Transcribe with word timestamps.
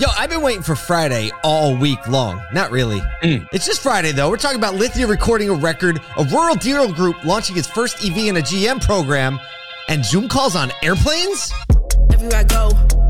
Yo, 0.00 0.06
I've 0.16 0.30
been 0.30 0.42
waiting 0.42 0.62
for 0.62 0.76
Friday 0.76 1.32
all 1.42 1.76
week 1.76 2.06
long. 2.06 2.40
Not 2.52 2.70
really. 2.70 3.00
Mm. 3.20 3.48
It's 3.52 3.66
just 3.66 3.82
Friday, 3.82 4.12
though. 4.12 4.30
We're 4.30 4.36
talking 4.36 4.56
about 4.58 4.76
Lithia 4.76 5.08
recording 5.08 5.50
a 5.50 5.54
record, 5.54 6.00
a 6.16 6.22
rural 6.22 6.54
dealer 6.54 6.92
group 6.92 7.24
launching 7.24 7.56
its 7.58 7.66
first 7.66 8.04
EV 8.04 8.16
in 8.28 8.36
a 8.36 8.40
GM 8.40 8.80
program, 8.80 9.40
and 9.88 10.04
Zoom 10.04 10.28
calls 10.28 10.54
on 10.54 10.70
airplanes? 10.84 11.52
Everywhere 12.12 12.38
I 12.38 12.44
go, 12.44 12.68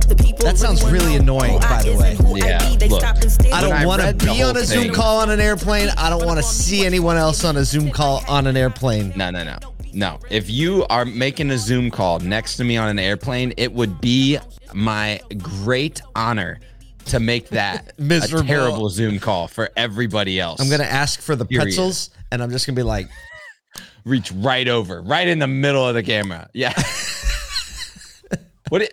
the 0.09 0.16
people 0.19 0.46
That 0.46 0.56
sounds 0.56 0.82
really 0.90 1.16
annoying, 1.16 1.61
by 1.61 1.83
the 1.83 1.95
way. 1.95 2.17
Yeah, 2.38 2.59
I 2.63 2.87
look, 2.87 3.53
I 3.53 3.61
don't 3.61 3.87
want 3.87 4.01
to 4.01 4.15
be 4.25 4.43
on 4.43 4.57
a 4.57 4.65
Zoom 4.65 4.85
thing- 4.85 4.95
call 4.95 5.19
on 5.19 5.29
an 5.29 5.41
airplane. 5.41 5.91
I 5.99 6.09
don't 6.09 6.25
want 6.25 6.39
to 6.39 6.43
see 6.43 6.87
anyone 6.87 7.19
else 7.19 7.45
on 7.45 7.59
a 7.59 7.65
Zoom 7.65 7.91
call 7.91 8.25
on 8.27 8.47
an 8.47 8.57
airplane. 8.57 9.13
No, 9.15 9.29
no, 9.29 9.45
no. 9.45 9.59
No. 9.93 10.21
If 10.31 10.49
you 10.49 10.87
are 10.89 11.05
making 11.05 11.51
a 11.51 11.59
Zoom 11.59 11.91
call 11.91 12.19
next 12.21 12.57
to 12.57 12.65
me 12.65 12.79
on 12.79 12.89
an 12.89 12.99
airplane, 12.99 13.53
it 13.59 13.75
would 13.75 14.01
be 14.01 14.39
my 14.73 15.21
great 15.37 16.01
honor 16.15 16.61
to 17.09 17.20
make 17.20 17.48
that 17.51 17.98
Miserable. 17.98 18.45
a 18.45 18.48
terrible 18.48 18.91
Zoom 18.91 19.19
call 19.19 19.48
for 19.48 19.70
everybody 19.77 20.38
else. 20.41 20.60
I'm 20.60 20.69
to 20.80 20.91
ask 20.91 21.20
for 21.20 21.37
the 21.37 21.45
Period. 21.45 21.65
pretzels, 21.65 22.10
and 22.30 22.42
I'm 22.42 22.51
just 22.51 22.66
to 22.77 22.80
be 22.80 22.84
like, 22.84 23.09
reach 24.05 24.32
right 24.32 24.69
over, 24.69 25.02
right 25.02 25.27
in 25.29 25.38
the 25.38 25.46
middle 25.46 25.87
of 25.87 25.95
the 25.95 26.02
camera. 26.02 26.48
Yeah. 26.55 26.73
what? 28.68 28.91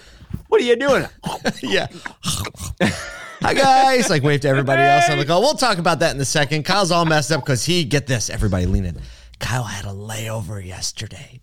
What 0.48 0.62
are 0.62 0.63
you 0.66 0.75
doing? 0.75 1.05
yeah. 1.62 1.88
Hi 3.41 3.53
guys, 3.53 4.09
like 4.09 4.23
wave 4.23 4.41
to 4.41 4.47
everybody 4.47 4.81
else 4.81 5.09
on 5.09 5.20
the 5.20 5.25
call. 5.25 5.41
We'll 5.41 5.53
talk 5.55 5.77
about 5.77 6.00
that 6.00 6.16
in 6.16 6.22
a 6.22 6.25
second. 6.25 6.63
Kyle's 6.63 6.91
all 6.91 7.05
messed 7.05 7.31
up 7.31 7.41
because 7.41 7.66
he 7.66 7.84
get 7.84 8.08
this. 8.08 8.30
Everybody 8.30 8.66
lean 8.66 8.86
in. 8.86 9.00
Kyle 9.39 9.63
had 9.63 9.86
a 9.86 9.89
layover 9.89 10.66
yesterday. 10.66 11.41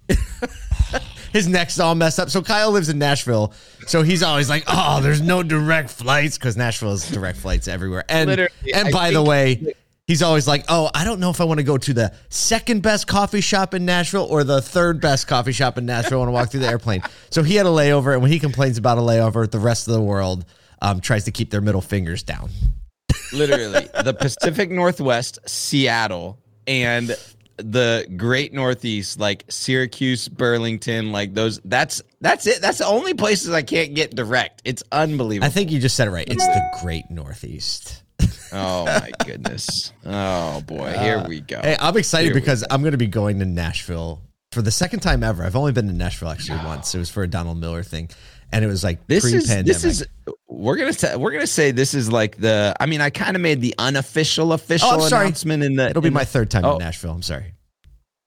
His 1.32 1.48
neck's 1.48 1.78
all 1.80 1.95
messed 1.95 2.18
up. 2.18 2.30
So 2.30 2.42
Kyle 2.42 2.70
lives 2.70 2.88
in 2.88 2.98
Nashville. 2.98 3.52
So 3.86 4.02
he's 4.02 4.23
always 4.23 4.48
like, 4.48 4.64
"Oh, 4.66 5.00
there's 5.00 5.20
no 5.20 5.42
direct 5.42 5.90
flights 5.90 6.38
because 6.38 6.56
Nashville 6.56 6.90
has 6.90 7.10
direct 7.10 7.38
flights 7.38 7.68
everywhere." 7.68 8.04
And 8.09 8.28
Literally, 8.28 8.50
and 8.74 8.88
I 8.88 8.90
by 8.90 9.10
the 9.10 9.23
way, 9.23 9.74
he's 10.07 10.23
always 10.23 10.46
like, 10.46 10.65
"Oh, 10.68 10.90
I 10.95 11.04
don't 11.04 11.20
know 11.20 11.30
if 11.30 11.40
I 11.40 11.45
want 11.45 11.59
to 11.59 11.65
go 11.65 11.79
to 11.79 11.95
the 11.95 12.12
second 12.29 12.82
best 12.82 13.07
coffee 13.07 13.40
shop 13.40 13.74
in 13.74 13.84
Nashville 13.84 14.26
or 14.29 14.45
the 14.45 14.60
third 14.60 15.01
best 15.01 15.26
coffee 15.26 15.52
shop 15.52 15.79
in 15.79 15.87
Nashville 15.87 16.20
when 16.20 16.29
I 16.29 16.32
walk 16.32 16.51
through 16.51 16.60
the 16.60 16.68
airplane." 16.68 17.02
So 17.30 17.42
he 17.42 17.54
had 17.54 17.66
a 17.66 17.70
layover, 17.70 18.12
and 18.12 18.23
when 18.23 18.30
he 18.30 18.38
complains 18.38 18.79
about 18.79 18.98
a 18.98 19.02
layover, 19.02 19.51
the 19.51 19.59
rest 19.59 19.88
of 19.88 19.95
the 19.95 20.02
world 20.02 20.45
um, 20.80 21.01
tries 21.01 21.24
to 21.24 21.30
keep 21.30 21.51
their 21.51 21.60
middle 21.60 21.80
fingers 21.80 22.23
down. 22.23 22.51
Literally, 23.32 23.88
the 24.04 24.12
Pacific 24.14 24.70
Northwest, 24.70 25.38
Seattle, 25.46 26.38
and 26.66 27.16
the 27.65 28.07
Great 28.16 28.52
Northeast, 28.52 29.18
like 29.18 29.45
Syracuse, 29.49 30.29
Burlington, 30.29 31.13
like 31.13 31.35
those. 31.35 31.60
That's 31.65 32.02
that's 32.21 32.46
it. 32.46 32.60
That's 32.60 32.79
the 32.79 32.87
only 32.87 33.15
places 33.15 33.51
I 33.51 33.63
can't 33.63 33.95
get 33.95 34.15
direct. 34.15 34.63
It's 34.65 34.82
unbelievable. 34.93 35.46
I 35.46 35.51
think 35.51 35.71
you 35.71 35.79
just 35.79 35.96
said 35.96 36.09
it 36.09 36.13
right. 36.13 36.29
It's 36.29 36.46
the 36.46 36.79
Great 36.82 37.10
Northeast. 37.10 38.02
oh 38.52 38.85
my 38.85 39.10
goodness. 39.24 39.93
Oh 40.04 40.60
boy, 40.63 40.96
here 40.99 41.24
we 41.27 41.41
go. 41.41 41.60
Hey, 41.60 41.77
I'm 41.79 41.96
excited 41.96 42.27
Here 42.27 42.35
because 42.35 42.65
I'm 42.71 42.82
going 42.82 42.93
to 42.93 42.99
be 42.99 43.07
going 43.07 43.38
to 43.41 43.45
Nashville 43.45 44.23
for 44.52 44.63
the 44.63 44.71
second 44.71 45.01
time 45.01 45.23
ever. 45.23 45.43
I've 45.43 45.57
only 45.57 45.73
been 45.73 45.87
to 45.88 45.93
Nashville 45.93 46.29
actually 46.29 46.59
once. 46.59 46.95
It 46.95 46.99
was 46.99 47.10
for 47.10 47.23
a 47.23 47.29
Donald 47.29 47.59
Miller 47.59 47.82
thing, 47.82 48.10
and 48.52 48.64
it 48.64 48.68
was 48.68 48.84
like 48.84 49.06
this 49.06 49.24
is 49.24 49.32
pre-pandemic. 49.46 49.66
this 49.66 49.84
is 49.84 50.06
we're 50.48 50.76
gonna 50.76 50.92
say 50.92 51.16
we're 51.16 51.32
gonna 51.32 51.46
say 51.46 51.70
this 51.70 51.95
is 51.95 52.10
like 52.12 52.36
the. 52.36 52.74
I 52.78 52.86
mean, 52.86 53.00
I 53.00 53.10
kind 53.10 53.36
of 53.36 53.42
made 53.42 53.60
the 53.60 53.74
unofficial 53.78 54.52
official 54.52 54.88
Oh, 54.90 55.06
announcement 55.06 55.62
in 55.62 55.76
the. 55.76 55.88
It'll 55.90 56.02
be 56.02 56.10
my 56.10 56.24
third 56.24 56.50
time 56.50 56.64
Oh. 56.64 56.73
in 56.74 56.78
Nashville. 56.78 57.12
I'm 57.12 57.23
sorry. 57.23 57.54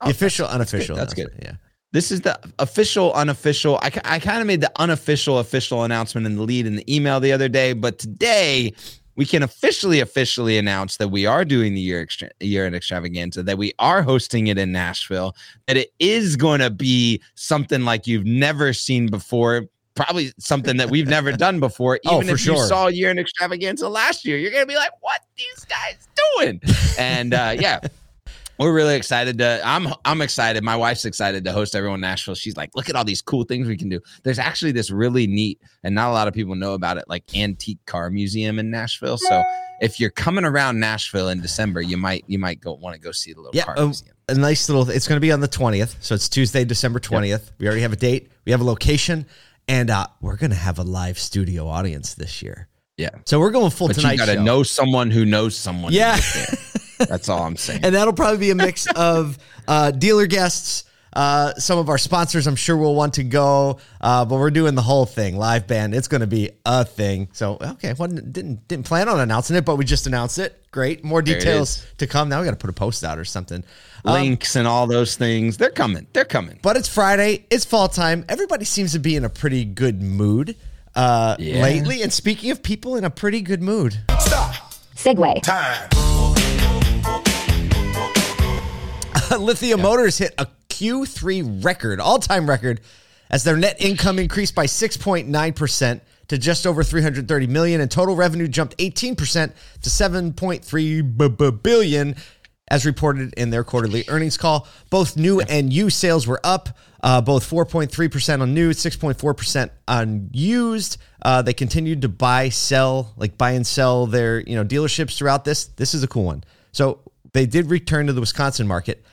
Oh, 0.01 0.05
The 0.07 0.11
official, 0.11 0.47
that's- 0.47 0.71
that's 0.71 0.71
good. 0.71 0.77
unofficial. 0.79 0.95
That's 0.95 1.13
good. 1.13 1.39
Yeah. 1.41 1.51
This 1.93 2.11
is 2.11 2.21
the 2.21 2.37
official, 2.59 3.13
unofficial. 3.13 3.77
I, 3.81 3.89
I 4.03 4.19
kind 4.19 4.41
of 4.41 4.47
made 4.47 4.59
the 4.59 4.71
unofficial, 4.75 5.39
official 5.39 5.83
announcement 5.85 6.27
in 6.27 6.35
the 6.35 6.41
lead 6.43 6.65
in 6.65 6.75
the 6.75 6.93
email 6.93 7.21
the 7.21 7.31
other 7.31 7.47
day, 7.47 7.71
but 7.71 7.99
today 7.99 8.73
we 9.15 9.25
can 9.25 9.43
officially, 9.43 10.01
officially 10.01 10.57
announce 10.57 10.97
that 10.97 11.07
we 11.07 11.25
are 11.25 11.45
doing 11.45 11.73
the 11.73 11.79
year 11.79 12.01
extra, 12.01 12.29
year 12.41 12.65
in 12.65 12.75
extravaganza, 12.75 13.43
that 13.43 13.57
we 13.57 13.71
are 13.79 14.01
hosting 14.01 14.47
it 14.47 14.57
in 14.57 14.73
Nashville, 14.73 15.37
that 15.67 15.77
it 15.77 15.93
is 15.99 16.35
going 16.35 16.59
to 16.59 16.69
be 16.69 17.21
something 17.35 17.85
like 17.85 18.08
you've 18.08 18.25
never 18.25 18.73
seen 18.73 19.08
before. 19.08 19.67
Probably 19.95 20.32
something 20.38 20.78
that 20.78 20.89
we've 20.89 21.08
never 21.08 21.32
done 21.32 21.60
before. 21.60 22.00
Oh, 22.06 22.16
Even 22.17 22.28
for 22.28 22.33
if 22.36 22.45
you 22.45 22.56
sure. 22.56 22.67
saw 22.67 22.88
year 22.88 23.11
in 23.11 23.17
extravaganza 23.20 23.88
last 23.88 24.26
year, 24.26 24.38
you're 24.38 24.52
gonna 24.52 24.66
be 24.66 24.76
like, 24.76 24.92
"What 25.02 25.22
these 25.38 25.66
guys 25.66 26.08
doing?" 26.38 26.60
And 27.00 27.33
uh, 27.33 27.56
yeah, 27.58 27.80
we're 28.58 28.73
really 28.73 28.95
excited 28.95 29.38
to 29.38 29.61
I'm 29.64 29.88
I'm 30.04 30.22
excited. 30.22 30.64
My 30.64 30.76
wife's 30.76 31.06
excited 31.06 31.44
to 31.45 31.52
host 31.54 31.76
everyone 31.76 31.95
in 31.98 32.02
Nashville. 32.02 32.36
She's 32.36 32.58
like, 32.58 32.72
look 32.76 32.89
at 32.89 32.95
all 32.95 33.04
these 33.06 33.22
cool 33.22 33.44
things 33.45 33.67
we 33.67 33.78
can 33.78 33.89
do. 33.89 34.00
There's 34.23 34.39
actually 34.39 34.72
this 34.73 34.92
really 34.92 35.28
neat 35.28 35.61
and 35.83 35.95
not 35.95 36.10
a 36.10 36.14
lot 36.14 36.27
of 36.27 36.33
people 36.33 36.56
know 36.56 36.73
about 36.73 36.98
it, 36.98 37.06
like 37.08 37.23
antique 37.36 37.80
car 37.86 38.10
museum 38.10 38.60
in 38.60 38.70
Nashville. 38.72 39.17
So 39.17 39.44
if 39.82 40.00
you're 40.00 40.10
coming 40.10 40.45
around 40.45 40.80
Nashville 40.80 41.30
in 41.30 41.42
December, 41.42 41.82
you 41.82 41.98
might 41.98 42.23
you 42.27 42.39
might 42.39 42.60
go 42.62 42.73
want 42.73 42.95
to 42.95 43.00
go 43.00 43.12
see 43.12 43.33
the 43.33 43.39
little 43.42 43.56
Yeah, 43.56 43.64
car 43.64 43.77
um, 43.77 43.86
museum. 43.88 44.16
a 44.30 44.36
nice 44.36 44.70
little. 44.70 44.89
It's 44.89 45.08
going 45.08 45.17
to 45.17 45.22
be 45.22 45.32
on 45.33 45.39
the 45.42 45.48
twentieth, 45.50 45.98
so 46.02 46.16
it's 46.16 46.30
Tuesday, 46.30 46.64
December 46.66 47.00
twentieth. 47.00 47.52
We 47.60 47.67
already 47.67 47.82
have 47.82 47.94
a 47.94 47.98
date. 47.98 48.30
We 48.45 48.52
have 48.54 48.62
a 48.62 48.66
location, 48.66 49.26
and 49.67 49.89
uh, 49.89 50.08
we're 50.21 50.37
going 50.37 50.52
to 50.52 50.55
have 50.58 50.80
a 50.80 50.83
live 50.83 51.17
studio 51.20 51.67
audience 51.67 52.14
this 52.14 52.42
year. 52.42 52.67
Yeah. 52.98 53.09
So 53.26 53.39
we're 53.39 53.52
going 53.52 53.71
full 53.71 53.87
But 53.87 53.98
tonight 53.98 54.14
you 54.14 54.17
gotta 54.20 54.33
show. 54.36 54.43
know 54.43 54.64
someone 54.64 55.11
who 55.11 55.26
knows 55.26 55.55
someone. 55.55 55.92
Yeah. 55.92 56.17
That's 56.98 57.27
all 57.27 57.43
I'm 57.43 57.58
saying. 57.58 57.81
and 57.83 57.93
that'll 57.93 58.14
probably 58.14 58.37
be 58.37 58.52
a 58.52 58.55
mix 58.55 58.87
of 58.95 59.37
uh, 59.67 59.92
dealer 59.92 60.27
guests. 60.27 60.86
Uh, 61.15 61.53
some 61.55 61.80
of 61.80 61.87
our 61.87 61.98
sponsors, 61.98 62.45
I'm 62.45 62.58
sure, 62.58 62.76
will 62.76 62.93
want 62.93 63.14
to 63.14 63.23
go, 63.23 63.77
uh, 64.02 64.26
but 64.26 64.36
we're 64.36 64.52
doing 64.52 64.76
the 64.76 64.81
whole 64.81 65.05
thing 65.05 65.37
live 65.37 65.65
band. 65.65 65.95
It's 65.95 66.09
going 66.09 66.20
to 66.21 66.27
be 66.27 66.49
a 66.65 66.83
thing. 66.83 67.30
So, 67.31 67.58
okay, 67.61 67.93
wasn't, 67.93 68.33
didn't 68.33 68.67
didn't 68.67 68.86
plan 68.86 69.08
on 69.08 69.20
announcing 69.21 69.55
it, 69.55 69.64
but 69.64 69.77
we 69.77 69.86
just 69.86 70.08
announced 70.08 70.39
it. 70.39 70.61
Great, 70.71 71.05
more 71.05 71.21
details 71.21 71.86
to 71.99 72.05
come. 72.08 72.27
Now 72.27 72.39
we 72.42 72.45
got 72.45 72.52
to 72.52 72.58
put 72.58 72.70
a 72.70 72.73
post 72.73 73.05
out 73.05 73.17
or 73.17 73.23
something. 73.23 73.64
Um, 74.03 74.14
Links 74.14 74.58
and 74.58 74.67
all 74.67 74.87
those 74.87 75.15
things. 75.15 75.55
They're 75.58 75.70
coming. 75.70 76.05
They're 76.11 76.26
coming. 76.26 76.59
but 76.61 76.76
it's 76.76 76.89
Friday. 76.89 77.45
It's 77.49 77.64
fall 77.64 77.87
time. 77.87 78.26
Everybody 78.27 78.65
seems 78.65 78.92
to 78.92 78.99
be 78.99 79.15
in 79.15 79.23
a 79.23 79.30
pretty 79.30 79.64
good 79.64 80.02
mood 80.02 80.58
uh, 80.95 81.37
Yeah. 81.39 81.61
lately. 81.64 82.02
And 82.02 82.11
speaking 82.11 82.52
of 82.52 82.61
people 82.61 82.97
in 82.97 83.05
a 83.05 83.09
pretty 83.09 83.39
good 83.42 83.61
mood, 83.61 83.97
Segway. 84.95 85.42
Lithia 89.39 89.77
Motors 89.77 90.17
hit 90.17 90.33
a 90.37 90.47
Q3 90.75 91.63
record, 91.63 92.02
all 92.02 92.19
time 92.19 92.49
record, 92.49 92.81
as 93.30 93.45
their 93.45 93.55
net 93.55 93.77
income 93.80 94.19
increased 94.19 94.53
by 94.53 94.65
6.9% 94.65 96.02
to 96.27 96.37
just 96.37 96.67
over 96.67 96.83
330 96.83 97.47
million, 97.47 97.80
and 97.80 97.89
total 97.89 98.15
revenue 98.15 98.47
jumped 98.47 98.77
18% 98.77 99.53
to 99.81 99.89
7.3 99.89 101.17
b- 101.17 101.27
b- 101.30 101.52
billion, 101.52 102.15
as 102.67 102.85
reported 102.85 103.33
in 103.35 103.52
their 103.52 103.64
quarterly 103.64 104.03
earnings 104.09 104.37
call. 104.37 104.67
Both 104.89 105.15
new 105.15 105.39
and 105.39 105.71
used 105.71 105.97
sales 105.97 106.27
were 106.27 106.41
up, 106.43 106.69
uh, 107.02 107.21
both 107.21 107.49
4.3% 107.49 108.41
on 108.41 108.53
new, 108.53 108.71
6.4% 108.71 109.69
on 109.87 110.30
used. 110.33 110.97
Uh, 111.21 111.41
they 111.41 111.53
continued 111.53 112.02
to 112.02 112.09
buy, 112.09 112.49
sell, 112.49 113.14
like 113.15 113.37
buy 113.37 113.52
and 113.52 113.65
sell 113.65 114.08
their 114.08 114.41
you 114.41 114.55
know 114.55 114.65
dealerships 114.65 115.17
throughout 115.17 115.45
this. 115.45 115.67
This 115.67 115.93
is 115.93 116.03
a 116.03 116.08
cool 116.08 116.25
one. 116.25 116.43
So 116.73 116.99
they 117.31 117.45
did 117.45 117.69
return 117.69 118.08
to 118.08 118.14
the 118.14 118.21
Wisconsin 118.21 118.67
market, 118.67 119.05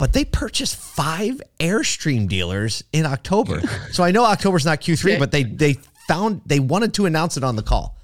but 0.00 0.14
they 0.14 0.24
purchased 0.24 0.76
five 0.76 1.42
Airstream 1.60 2.26
dealers 2.26 2.82
in 2.90 3.04
October. 3.04 3.60
so 3.92 4.02
I 4.02 4.10
know 4.12 4.24
October's 4.24 4.64
not 4.64 4.80
Q3, 4.80 5.12
Yeah. 5.12 5.18
but 5.18 5.30
they 5.30 5.42
they 5.44 5.74
found 6.08 6.40
they 6.46 6.58
wanted 6.58 6.94
to 6.94 7.04
announce 7.04 7.36
it 7.36 7.44
on 7.44 7.54
the 7.54 7.62
call. 7.62 7.98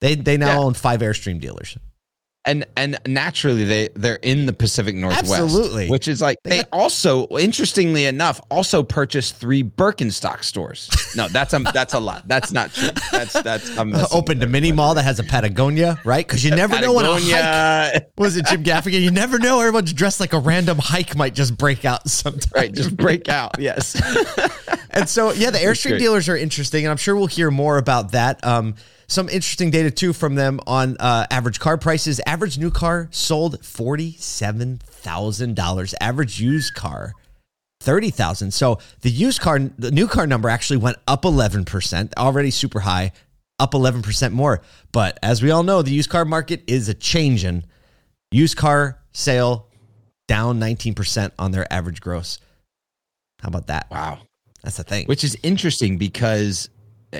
They 0.00 0.16
they 0.16 0.36
now 0.36 0.48
Yeah. 0.48 0.58
own 0.58 0.74
five 0.74 1.00
Airstream 1.00 1.40
dealers. 1.40 1.78
And 2.46 2.64
and 2.76 2.98
naturally 3.06 3.64
they 3.64 3.88
they're 3.94 4.16
in 4.22 4.46
the 4.46 4.52
Pacific 4.52 4.94
Northwest, 4.94 5.32
Absolutely. 5.32 5.88
which 5.88 6.08
is 6.08 6.22
like 6.22 6.38
they 6.44 6.62
also 6.72 7.26
interestingly 7.36 8.06
enough 8.06 8.40
also 8.50 8.82
purchased 8.82 9.36
three 9.36 9.62
Birkenstock 9.62 10.44
stores. 10.44 10.88
No, 11.16 11.28
that's 11.28 11.52
a 11.52 11.58
that's 11.58 11.94
a 11.94 12.00
lot. 12.00 12.26
That's 12.28 12.52
not 12.52 12.72
true. 12.72 12.90
That's 13.10 13.32
that's 13.32 13.76
I'm 13.76 13.90
messing 13.90 14.16
Opened 14.16 14.42
a 14.42 14.46
mini 14.46 14.72
mall 14.72 14.94
that 14.94 15.02
has 15.02 15.18
a 15.18 15.24
Patagonia, 15.24 16.00
right? 16.04 16.26
Because 16.26 16.44
you 16.44 16.52
never 16.52 16.80
know 16.80 16.92
when 16.92 17.04
a 17.04 17.18
hike 17.18 18.10
was 18.16 18.36
it 18.36 18.46
Jim 18.46 18.62
Gaffigan. 18.62 19.02
You 19.02 19.10
never 19.10 19.38
know. 19.38 19.60
Everyone's 19.60 19.92
dressed 19.92 20.20
like 20.20 20.32
a 20.32 20.38
random 20.38 20.78
hike 20.78 21.16
might 21.16 21.34
just 21.34 21.58
break 21.58 21.84
out 21.84 22.08
sometime. 22.08 22.52
Right, 22.54 22.72
just 22.72 22.96
break 22.96 23.28
out. 23.28 23.56
Yes. 23.66 24.00
And 24.90 25.08
so, 25.08 25.32
yeah, 25.32 25.50
the 25.50 25.58
Airstream 25.58 25.98
dealers 25.98 26.28
are 26.28 26.36
interesting, 26.36 26.84
and 26.84 26.90
I'm 26.90 26.96
sure 26.96 27.16
we'll 27.16 27.26
hear 27.26 27.50
more 27.50 27.78
about 27.78 28.12
that. 28.12 28.44
Um, 28.46 28.76
some 29.06 29.28
interesting 29.28 29.70
data 29.70 29.90
too 29.90 30.12
from 30.12 30.34
them 30.34 30.60
on 30.66 30.96
uh, 30.98 31.26
average 31.30 31.60
car 31.60 31.78
prices. 31.78 32.20
Average 32.26 32.58
new 32.58 32.70
car 32.70 33.08
sold 33.10 33.64
forty 33.64 34.12
seven 34.12 34.78
thousand 34.78 35.54
dollars. 35.56 35.94
Average 36.00 36.40
used 36.40 36.74
car 36.74 37.12
thirty 37.80 38.10
thousand. 38.10 38.52
So 38.52 38.78
the 39.02 39.10
used 39.10 39.40
car, 39.40 39.58
the 39.78 39.90
new 39.90 40.08
car 40.08 40.26
number 40.26 40.48
actually 40.48 40.78
went 40.78 40.96
up 41.06 41.24
eleven 41.24 41.64
percent. 41.64 42.12
Already 42.16 42.50
super 42.50 42.80
high, 42.80 43.12
up 43.58 43.74
eleven 43.74 44.02
percent 44.02 44.34
more. 44.34 44.60
But 44.92 45.18
as 45.22 45.42
we 45.42 45.50
all 45.50 45.62
know, 45.62 45.82
the 45.82 45.92
used 45.92 46.10
car 46.10 46.24
market 46.24 46.62
is 46.66 46.88
a 46.88 46.94
changing. 46.94 47.64
Used 48.32 48.56
car 48.56 48.98
sale 49.12 49.68
down 50.26 50.58
nineteen 50.58 50.94
percent 50.94 51.32
on 51.38 51.52
their 51.52 51.72
average 51.72 52.00
gross. 52.00 52.38
How 53.40 53.48
about 53.48 53.68
that? 53.68 53.90
wow. 53.90 54.18
That's 54.62 54.78
the 54.78 54.84
thing. 54.84 55.06
Which 55.06 55.22
is 55.22 55.36
interesting 55.44 55.96
because 55.96 56.70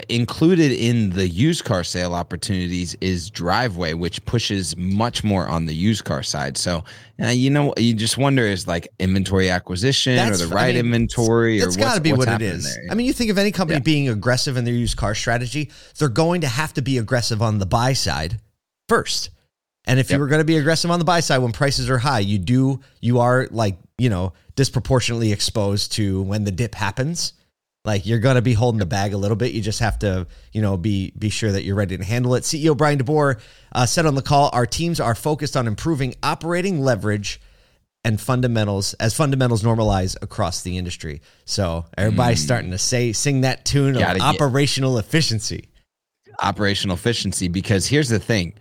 included 0.09 0.73
in 0.73 1.11
the 1.11 1.29
used 1.29 1.65
car 1.65 1.85
sale 1.85 2.15
opportunities 2.15 2.97
is 3.01 3.31
driveway 3.31 3.93
which 3.95 4.25
pushes 4.25 4.77
much 4.77 5.23
more 5.25 5.47
on 5.49 5.67
the 5.67 5.75
used 5.75 6.05
car 6.05 6.23
side 6.23 6.57
so 6.57 6.83
uh, 7.23 7.29
you 7.29 7.51
know 7.51 7.73
you 7.77 7.95
just 7.95 8.19
wonder 8.19 8.43
is 8.43 8.67
like 8.67 8.89
inventory 8.99 9.51
acquisition 9.51 10.17
That's- 10.17 10.41
or 10.43 10.47
the 10.47 10.55
I 10.55 10.57
right 10.57 10.75
mean, 10.75 10.87
inventory 10.87 11.61
or 11.63 11.67
It's 11.67 11.77
got 11.77 11.85
to 11.85 11.89
what's- 11.91 12.01
be 12.01 12.11
what's 12.13 12.19
what 12.21 12.29
it 12.29 12.31
happening 12.33 12.51
is. 12.53 12.75
there. 12.75 12.85
I 12.91 12.95
mean, 12.95 13.07
you 13.07 13.13
think 13.13 13.31
of 13.31 13.39
any 13.39 13.53
company 13.53 13.77
Yeah. 13.79 13.83
being 13.85 14.09
aggressive 14.09 14.57
in 14.57 14.65
their 14.65 14.75
used 14.75 14.97
car 14.97 15.15
strategy, 15.15 15.71
they're 15.99 16.09
going 16.09 16.41
to 16.43 16.49
have 16.49 16.75
to 16.75 16.83
be 16.83 16.99
aggressive 16.99 17.41
on 17.43 17.59
the 17.59 17.67
buy 17.67 17.93
side 17.93 18.41
first. 18.89 19.31
And 19.87 20.01
if 20.01 20.11
you 20.11 20.19
were 20.19 20.27
going 20.27 20.41
to 20.41 20.45
be 20.45 20.57
aggressive 20.57 20.91
on 20.91 20.99
the 20.99 21.05
buy 21.05 21.21
side 21.21 21.39
when 21.39 21.53
prices 21.53 21.89
are 21.89 21.99
high, 21.99 22.19
you 22.19 22.39
do 22.39 22.81
you 23.01 23.21
are 23.21 23.47
like 23.51 23.79
you 23.99 24.11
know 24.11 24.33
disproportionately 24.57 25.33
exposed 25.33 25.93
to 25.93 26.23
when 26.23 26.45
the 26.45 26.51
dip 26.51 26.75
happens. 26.75 27.33
Like 27.87 28.05
you're 28.05 28.19
going 28.19 28.35
to 28.35 28.43
be 28.43 28.53
holding 28.53 28.81
the 28.81 28.87
bag 28.87 29.13
a 29.15 29.17
little 29.17 29.37
bit. 29.37 29.53
You 29.53 29.63
just 29.63 29.79
have 29.81 29.99
to 30.01 30.27
you 30.53 30.61
know 30.61 30.77
be 30.77 31.13
be 31.19 31.31
sure 31.31 31.53
that 31.53 31.63
you're 31.65 31.77
ready 31.77 31.97
to 31.97 32.05
handle 32.05 32.35
it. 32.35 32.43
CEO 32.43 32.77
Brian 32.77 32.99
DeBoer 32.99 33.41
uh, 33.73 33.87
said 33.87 34.05
on 34.05 34.15
the 34.17 34.23
call, 34.23 34.51
our 34.53 34.67
teams 34.67 34.99
are 35.01 35.15
focused 35.15 35.57
on 35.57 35.67
improving 35.67 36.15
operating 36.23 36.81
leverage 36.81 37.41
and 38.05 38.21
fundamentals 38.21 38.95
as 38.95 39.15
fundamentals 39.17 39.63
normalize 39.63 40.17
across 40.23 40.63
the 40.63 40.77
industry. 40.79 41.21
So 41.45 41.87
everybody's 41.97 42.43
starting 42.43 42.71
to 42.73 42.79
say 42.79 43.13
sing 43.13 43.41
that 43.43 43.65
tune 43.65 43.97
of 43.97 44.03
Mm. 44.03 44.07
Gotta 44.07 44.19
get- 44.19 44.25
operational 44.35 44.99
efficiency. 44.99 45.69
operational 46.43 46.95
efficiency 46.95 47.49
because 47.49 47.87
here's 47.87 48.09
the 48.11 48.19
thing 48.19 48.53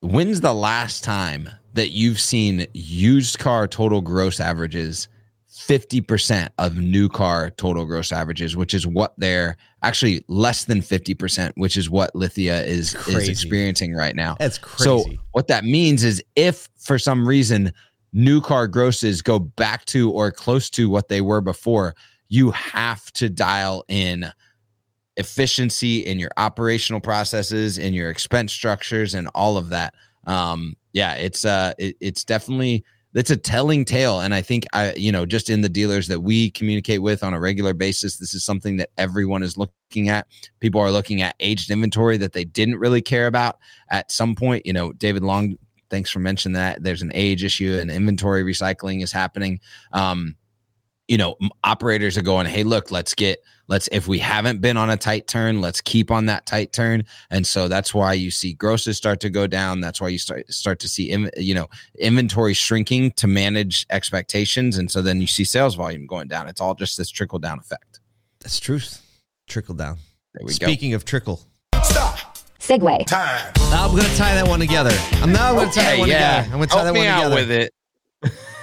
when's 0.00 0.40
the 0.42 0.52
last 0.52 1.02
time 1.02 1.48
that 1.72 1.90
you've 1.92 2.20
seen 2.20 2.66
used 2.74 3.38
car 3.38 3.66
total 3.66 4.00
gross 4.02 4.38
averages 4.38 5.08
50% 5.54 6.48
of 6.58 6.76
new 6.76 7.08
car 7.08 7.50
total 7.50 7.84
gross 7.86 8.10
averages 8.10 8.56
which 8.56 8.74
is 8.74 8.86
what 8.86 9.14
they're 9.18 9.56
actually 9.82 10.24
less 10.26 10.64
than 10.64 10.80
50% 10.80 11.52
which 11.54 11.76
is 11.76 11.88
what 11.88 12.14
lithia 12.16 12.64
is 12.64 12.94
is 13.06 13.28
experiencing 13.28 13.94
right 13.94 14.16
now 14.16 14.34
That's 14.40 14.58
crazy. 14.58 14.84
so 14.84 15.04
what 15.32 15.46
that 15.48 15.64
means 15.64 16.02
is 16.02 16.22
if 16.34 16.68
for 16.76 16.98
some 16.98 17.26
reason 17.26 17.72
new 18.14 18.40
car 18.40 18.66
grosses 18.66 19.20
go 19.20 19.38
back 19.38 19.84
to 19.86 20.10
or 20.12 20.30
close 20.30 20.70
to 20.70 20.88
what 20.88 21.08
they 21.08 21.20
were 21.20 21.40
before, 21.40 21.94
you 22.28 22.52
have 22.52 23.12
to 23.12 23.28
dial 23.28 23.84
in 23.88 24.32
efficiency 25.16 25.98
in 25.98 26.18
your 26.18 26.30
operational 26.36 27.00
processes, 27.00 27.76
in 27.76 27.92
your 27.92 28.08
expense 28.08 28.52
structures, 28.52 29.14
and 29.14 29.28
all 29.34 29.56
of 29.56 29.68
that. 29.68 29.94
Um, 30.26 30.76
yeah, 30.92 31.14
it's 31.14 31.44
uh, 31.44 31.74
it, 31.76 31.96
it's 32.00 32.24
definitely 32.24 32.84
it's 33.14 33.30
a 33.30 33.36
telling 33.36 33.84
tale, 33.84 34.20
and 34.20 34.34
I 34.34 34.42
think 34.42 34.64
I, 34.72 34.92
you 34.94 35.12
know, 35.12 35.24
just 35.24 35.48
in 35.48 35.60
the 35.60 35.68
dealers 35.68 36.08
that 36.08 36.20
we 36.20 36.50
communicate 36.50 37.00
with 37.00 37.22
on 37.22 37.32
a 37.32 37.40
regular 37.40 37.72
basis, 37.72 38.16
this 38.16 38.34
is 38.34 38.44
something 38.44 38.76
that 38.78 38.90
everyone 38.98 39.42
is 39.42 39.56
looking 39.56 40.08
at. 40.08 40.26
People 40.60 40.80
are 40.80 40.90
looking 40.90 41.22
at 41.22 41.36
aged 41.40 41.70
inventory 41.70 42.16
that 42.16 42.32
they 42.32 42.44
didn't 42.44 42.78
really 42.78 43.02
care 43.02 43.26
about 43.26 43.58
at 43.90 44.10
some 44.10 44.34
point. 44.34 44.66
You 44.66 44.72
know, 44.72 44.92
David 44.92 45.22
Long, 45.22 45.56
thanks 45.90 46.10
for 46.10 46.18
mentioning 46.18 46.54
that. 46.54 46.82
There's 46.82 47.02
an 47.02 47.12
age 47.14 47.44
issue 47.44 47.78
and 47.80 47.90
inventory 47.90 48.42
recycling 48.42 49.02
is 49.02 49.12
happening. 49.12 49.60
Um, 49.92 50.34
you 51.08 51.18
know, 51.18 51.36
operators 51.62 52.16
are 52.16 52.22
going, 52.22 52.46
hey, 52.46 52.64
look, 52.64 52.90
let's 52.90 53.14
get 53.14 53.42
let's 53.68 53.88
if 53.92 54.08
we 54.08 54.18
haven't 54.18 54.60
been 54.60 54.76
on 54.76 54.90
a 54.90 54.96
tight 54.96 55.26
turn, 55.26 55.60
let's 55.60 55.80
keep 55.80 56.10
on 56.10 56.26
that 56.26 56.46
tight 56.46 56.72
turn. 56.72 57.04
And 57.30 57.46
so 57.46 57.68
that's 57.68 57.94
why 57.94 58.12
you 58.14 58.30
see 58.30 58.54
grosses 58.54 58.96
start 58.96 59.20
to 59.20 59.30
go 59.30 59.46
down. 59.46 59.80
That's 59.80 60.00
why 60.00 60.08
you 60.08 60.18
start 60.18 60.50
start 60.52 60.78
to 60.80 60.88
see 60.88 61.28
you 61.36 61.54
know 61.54 61.68
inventory 61.98 62.54
shrinking 62.54 63.12
to 63.12 63.26
manage 63.26 63.86
expectations. 63.90 64.78
And 64.78 64.90
so 64.90 65.02
then 65.02 65.20
you 65.20 65.26
see 65.26 65.44
sales 65.44 65.74
volume 65.74 66.06
going 66.06 66.28
down. 66.28 66.48
It's 66.48 66.60
all 66.60 66.74
just 66.74 66.96
this 66.96 67.10
trickle 67.10 67.38
down 67.38 67.58
effect. 67.58 68.00
That's 68.40 68.60
truth. 68.60 69.00
Trickle 69.46 69.74
down. 69.74 69.98
There 70.34 70.44
we 70.44 70.52
go. 70.52 70.66
Speaking 70.66 70.94
of 70.94 71.04
trickle, 71.04 71.40
Segue. 72.58 73.06
I'm 73.12 73.90
going 73.90 74.04
to 74.04 74.16
tie 74.16 74.34
that 74.34 74.48
one 74.48 74.58
together. 74.58 74.90
I'm 75.22 75.32
now 75.32 75.52
going 75.52 75.68
to 75.68 75.74
tie 75.74 75.82
that 75.82 75.98
one 75.98 76.08
yeah. 76.08 76.42
together. 76.42 76.54
I'm 76.54 76.58
going 76.58 76.68
to 76.68 76.74
tie 76.74 76.82
Help 76.82 76.86
that 76.86 76.94
me 76.94 77.00
one 77.00 77.08
out 77.08 77.22
together. 77.24 77.34
with 77.34 77.50
it. 77.50 77.74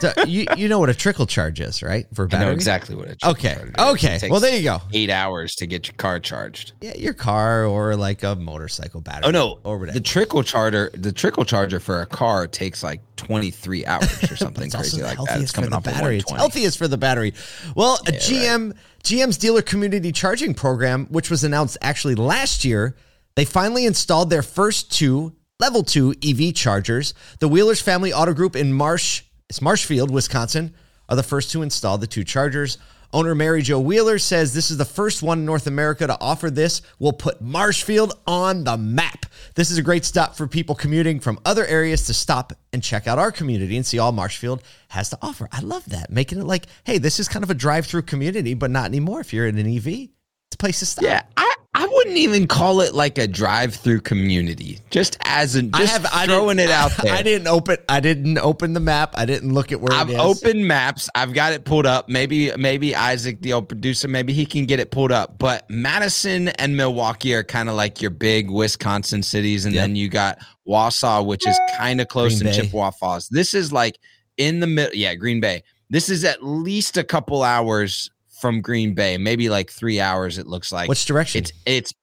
So, 0.01 0.11
you 0.27 0.45
you 0.57 0.67
know 0.67 0.79
what 0.79 0.89
a 0.89 0.93
trickle 0.93 1.25
charge 1.25 1.59
is, 1.61 1.81
right? 1.83 2.05
For 2.13 2.25
I 2.25 2.27
battery. 2.27 2.45
know 2.47 2.51
exactly 2.53 2.95
what 2.95 3.05
a 3.05 3.15
trickle 3.15 3.29
Okay. 3.31 3.53
charge 3.55 3.69
is. 3.69 3.75
Okay. 4.05 4.17
Takes 4.19 4.31
Well, 4.31 4.39
there 4.41 4.55
you 4.55 4.63
go. 4.63 4.81
Eight 4.93 5.09
hours 5.09 5.55
to 5.55 5.67
get 5.67 5.87
your 5.87 5.93
car 5.95 6.19
charged. 6.19 6.73
Yeah, 6.81 6.95
your 6.95 7.13
car 7.13 7.65
or 7.65 7.95
like 7.95 8.23
a 8.23 8.35
motorcycle 8.35 9.01
battery. 9.01 9.27
Oh 9.27 9.31
no! 9.31 9.59
or 9.63 9.77
whatever. 9.77 9.97
The 9.97 10.03
trickle 10.03 10.43
charger, 10.43 10.89
the 10.93 11.11
trickle 11.11 11.45
charger 11.45 11.79
for 11.79 12.01
a 12.01 12.05
car 12.05 12.47
takes 12.47 12.83
like 12.83 13.01
twenty 13.15 13.51
three 13.51 13.85
hours 13.85 14.23
or 14.31 14.35
something 14.45 14.69
crazy 14.71 15.01
like 15.03 15.17
that. 15.27 15.39
It's 15.41 15.51
coming 15.51 15.71
off 15.73 15.83
battery. 15.83 16.17
It's 16.17 16.25
120. 16.31 16.37
healthiest 16.39 16.77
for 16.77 16.87
the 16.87 16.97
battery. 16.97 17.33
Well, 17.75 17.99
a 18.07 18.11
Yeah, 18.13 18.19
GM 18.19 18.73
GM's 19.03 19.37
dealer 19.37 19.61
community 19.61 20.11
charging 20.11 20.53
program, 20.53 21.05
which 21.11 21.29
was 21.29 21.43
announced 21.43 21.77
actually 21.81 22.15
last 22.15 22.65
year, 22.65 22.95
they 23.35 23.45
finally 23.45 23.85
installed 23.85 24.29
their 24.29 24.41
first 24.43 24.91
two 24.91 25.33
level 25.59 25.83
two 25.83 26.15
EV 26.23 26.53
chargers. 26.55 27.13
The 27.39 27.47
Wheelers 27.47 27.81
Family 27.81 28.11
Auto 28.11 28.33
Group 28.33 28.55
in 28.55 28.73
Marsh, 28.73 29.23
it's 29.51 29.61
Marshfield, 29.61 30.11
Wisconsin, 30.11 30.73
are 31.09 31.17
the 31.17 31.23
first 31.23 31.51
to 31.51 31.61
install 31.61 31.97
the 31.97 32.07
two 32.07 32.23
chargers. 32.23 32.77
Owner 33.11 33.35
Mary 33.35 33.61
Jo 33.61 33.81
Wheeler 33.81 34.17
says 34.17 34.53
this 34.53 34.71
is 34.71 34.77
the 34.77 34.85
first 34.85 35.21
one 35.21 35.39
in 35.39 35.45
North 35.45 35.67
America 35.67 36.07
to 36.07 36.17
offer 36.21 36.49
this. 36.49 36.81
We'll 36.99 37.11
put 37.11 37.41
Marshfield 37.41 38.17
on 38.25 38.63
the 38.63 38.77
map. 38.77 39.25
This 39.55 39.69
is 39.69 39.77
a 39.77 39.81
great 39.81 40.05
stop 40.05 40.37
for 40.37 40.47
people 40.47 40.73
commuting 40.73 41.19
from 41.19 41.37
other 41.43 41.65
areas 41.65 42.05
to 42.05 42.13
stop 42.13 42.53
and 42.71 42.81
check 42.81 43.07
out 43.07 43.19
our 43.19 43.29
community 43.29 43.75
and 43.75 43.85
see 43.85 43.99
all 43.99 44.13
Marshfield 44.13 44.63
has 44.87 45.09
to 45.09 45.17
offer. 45.21 45.49
I 45.51 45.59
love 45.59 45.83
that. 45.89 46.09
Making 46.09 46.39
it 46.39 46.45
like, 46.45 46.67
hey, 46.85 46.97
this 46.97 47.19
is 47.19 47.27
kind 47.27 47.43
of 47.43 47.49
a 47.49 47.53
drive 47.53 47.85
through 47.85 48.03
community, 48.03 48.53
but 48.53 48.71
not 48.71 48.85
anymore 48.85 49.19
if 49.19 49.33
you're 49.33 49.47
in 49.47 49.57
an 49.57 49.67
EV. 49.67 49.85
It's 49.87 50.53
a 50.53 50.57
place 50.57 50.79
to 50.79 50.85
stop. 50.85 51.03
Yeah, 51.03 51.23
I 51.35 51.55
wouldn't 52.01 52.17
even 52.17 52.47
call 52.47 52.81
it 52.81 52.93
like 52.93 53.17
a 53.17 53.27
drive 53.27 53.75
through 53.75 54.01
community. 54.01 54.79
Just 54.89 55.17
as 55.21 55.55
in 55.55 55.71
just 55.71 56.05
I 56.13 56.25
throwing 56.25 56.57
didn't- 56.57 56.69
it 56.69 56.73
out 56.73 56.91
there. 57.03 57.13
I 57.13 57.21
didn't 57.21 57.47
open 57.47 57.77
I 57.87 57.99
didn't 57.99 58.37
open 58.39 58.73
the 58.73 58.79
map. 58.79 59.13
I 59.15 59.25
didn't 59.25 59.53
look 59.53 59.71
at 59.71 59.81
where 59.81 59.93
I've 59.93 60.09
it 60.09 60.13
is. 60.13 60.19
opened 60.19 60.67
maps. 60.67 61.09
I've 61.15 61.33
got 61.33 61.53
it 61.53 61.65
pulled 61.65 61.85
up. 61.85 62.09
Maybe 62.09 62.51
maybe 62.57 62.95
Isaac, 62.95 63.41
the 63.41 63.53
old 63.53 63.67
producer, 63.69 64.07
maybe 64.07 64.33
he 64.33 64.45
can 64.45 64.65
get 64.65 64.79
it 64.79 64.91
pulled 64.91 65.11
up. 65.11 65.37
But 65.37 65.69
Madison 65.69 66.49
and 66.49 66.75
Milwaukee 66.77 67.33
are 67.35 67.43
kind 67.43 67.69
of 67.69 67.75
like 67.75 68.01
your 68.01 68.11
big 68.11 68.49
Wisconsin 68.49 69.23
cities, 69.23 69.65
and 69.65 69.73
Yep. 69.75 69.83
then 69.83 69.95
you 69.95 70.09
got 70.09 70.39
Wausau, 70.67 71.25
which 71.25 71.47
is 71.47 71.59
kind 71.77 72.01
of 72.01 72.07
close 72.07 72.39
Green 72.41 72.47
in 72.53 72.57
Bay. 72.57 72.61
Chippewa 72.63 72.91
Falls. 72.91 73.27
This 73.29 73.53
is 73.53 73.71
like 73.71 73.97
in 74.37 74.59
the 74.59 74.67
middle. 74.67 74.95
Yeah, 74.95 75.15
Green 75.15 75.39
Bay. 75.39 75.63
This 75.89 76.07
is 76.09 76.23
at 76.23 76.43
least 76.43 76.95
a 76.97 77.03
couple 77.03 77.43
hours 77.43 78.09
from 78.41 78.59
Green 78.61 78.93
Bay, 78.93 79.17
maybe 79.17 79.49
like 79.49 79.69
three 79.71 80.01
hours. 80.01 80.37
It 80.37 80.47
looks 80.47 80.71
like 80.71 80.89
Which 80.89 81.05
direction? 81.05 81.39
it's 81.39 81.53
it's 81.65 81.93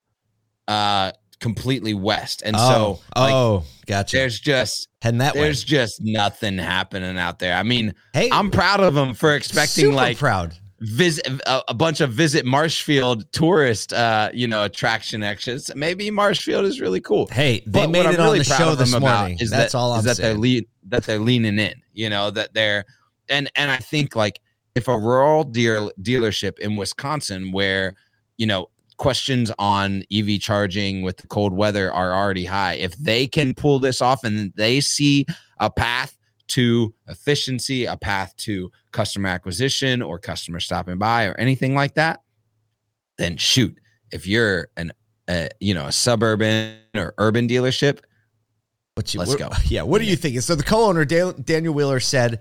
uh 0.69 1.13
completely 1.41 1.95
west, 1.95 2.43
and 2.45 2.57
oh, 2.59 2.71
so 2.71 3.21
like, 3.21 3.35
oh, 3.35 3.65
gotcha. 3.87 4.17
there's 4.17 4.41
just 4.41 4.89
Heading 5.03 5.19
that 5.19 5.35
way. 5.35 5.43
there's 5.43 5.63
just 5.63 6.01
nothing 6.03 6.59
happening 6.59 7.19
out 7.19 7.39
there. 7.39 7.55
I 7.57 7.63
mean. 7.63 7.95
Hey, 8.13 8.29
I'm 8.33 8.51
proud 8.51 8.81
of 8.81 8.95
them 8.95 9.15
for 9.15 9.35
expecting 9.35 9.93
like 9.93 10.19
proud. 10.19 10.55
visit 10.81 11.27
a, 11.47 11.63
a 11.69 11.75
bunch 11.75 12.01
of 12.01 12.13
visit 12.13 12.45
Marshfield 12.45 13.31
tourist, 13.33 13.93
uh, 13.93 14.31
you 14.35 14.49
know, 14.49 14.65
attraction 14.65 15.23
actions. 15.23 15.71
Maybe 15.77 16.11
Marshfield 16.11 16.65
is 16.65 16.81
really 16.81 17.01
cool. 17.01 17.29
Hey, 17.29 17.63
they 17.67 17.83
But 17.83 17.91
made 17.91 18.01
it 18.01 18.07
I'm 18.07 18.15
on 18.21 18.27
really 18.27 18.39
the 18.41 18.45
proud 18.47 18.59
show 18.59 18.75
this 18.75 18.99
morning. 18.99 19.39
Is 19.41 19.51
That's 19.51 19.73
that, 19.73 19.79
all 19.79 19.93
I'm 19.93 20.01
is 20.01 20.05
that 20.07 20.17
they're 20.17 20.35
lead, 20.35 20.67
that 20.89 21.05
they're 21.05 21.19
leaning 21.21 21.59
in. 21.61 21.75
You 21.93 22.11
know 22.11 22.31
that 22.33 22.53
they're 22.55 22.85
and 23.29 23.49
and 23.55 23.71
I 23.71 23.77
think 23.77 24.17
like 24.17 24.41
if 24.79 24.89
a 24.89 24.99
rural 24.99 25.45
deal, 25.45 25.91
dealership 26.01 26.59
in 26.61 26.77
Wisconsin 26.77 27.53
where 27.53 27.95
you 28.39 28.47
know 28.47 28.71
questions 28.97 29.53
on 29.59 30.03
EV 30.13 30.41
charging 30.41 31.03
with 31.03 31.17
the 31.19 31.27
cold 31.29 31.53
weather 31.53 31.93
are 31.93 32.13
already 32.15 32.45
high, 32.47 32.75
if 32.75 32.97
they 32.97 33.27
can 33.27 33.55
pull 33.55 33.79
this 33.79 34.01
off 34.01 34.25
and 34.25 34.53
they 34.57 34.81
see 34.81 35.25
a 35.61 35.71
path 35.71 36.17
to 36.49 36.93
efficiency, 37.09 37.85
a 37.85 37.97
path 37.97 38.35
to 38.39 38.71
customer 38.93 39.29
acquisition 39.29 40.01
or 40.03 40.19
customer 40.19 40.59
stopping 40.61 40.97
by 40.99 41.27
or 41.27 41.35
anything 41.39 41.75
like 41.75 41.95
that, 41.95 42.23
then 43.19 43.37
shoot. 43.37 43.77
If 44.11 44.27
you're 44.27 44.69
an 44.77 44.93
uh, 45.29 45.49
you 45.61 45.75
know 45.75 45.87
a 45.87 45.93
suburban 45.93 46.77
or 46.97 47.15
urban 47.19 47.47
dealership, 47.49 47.99
What 48.95 49.13
you, 49.13 49.19
Let's 49.21 49.31
what- 49.33 49.39
go. 49.39 49.51
Yeah, 49.67 49.83
what 49.83 50.01
are 50.01 50.05
you 50.05 50.17
thinking? 50.17 50.41
So 50.41 50.55
the 50.55 50.63
co-owner 50.65 51.05
Da- 51.05 51.33
Daniel 51.33 51.75
Wheeler 51.75 52.01
said 52.01 52.41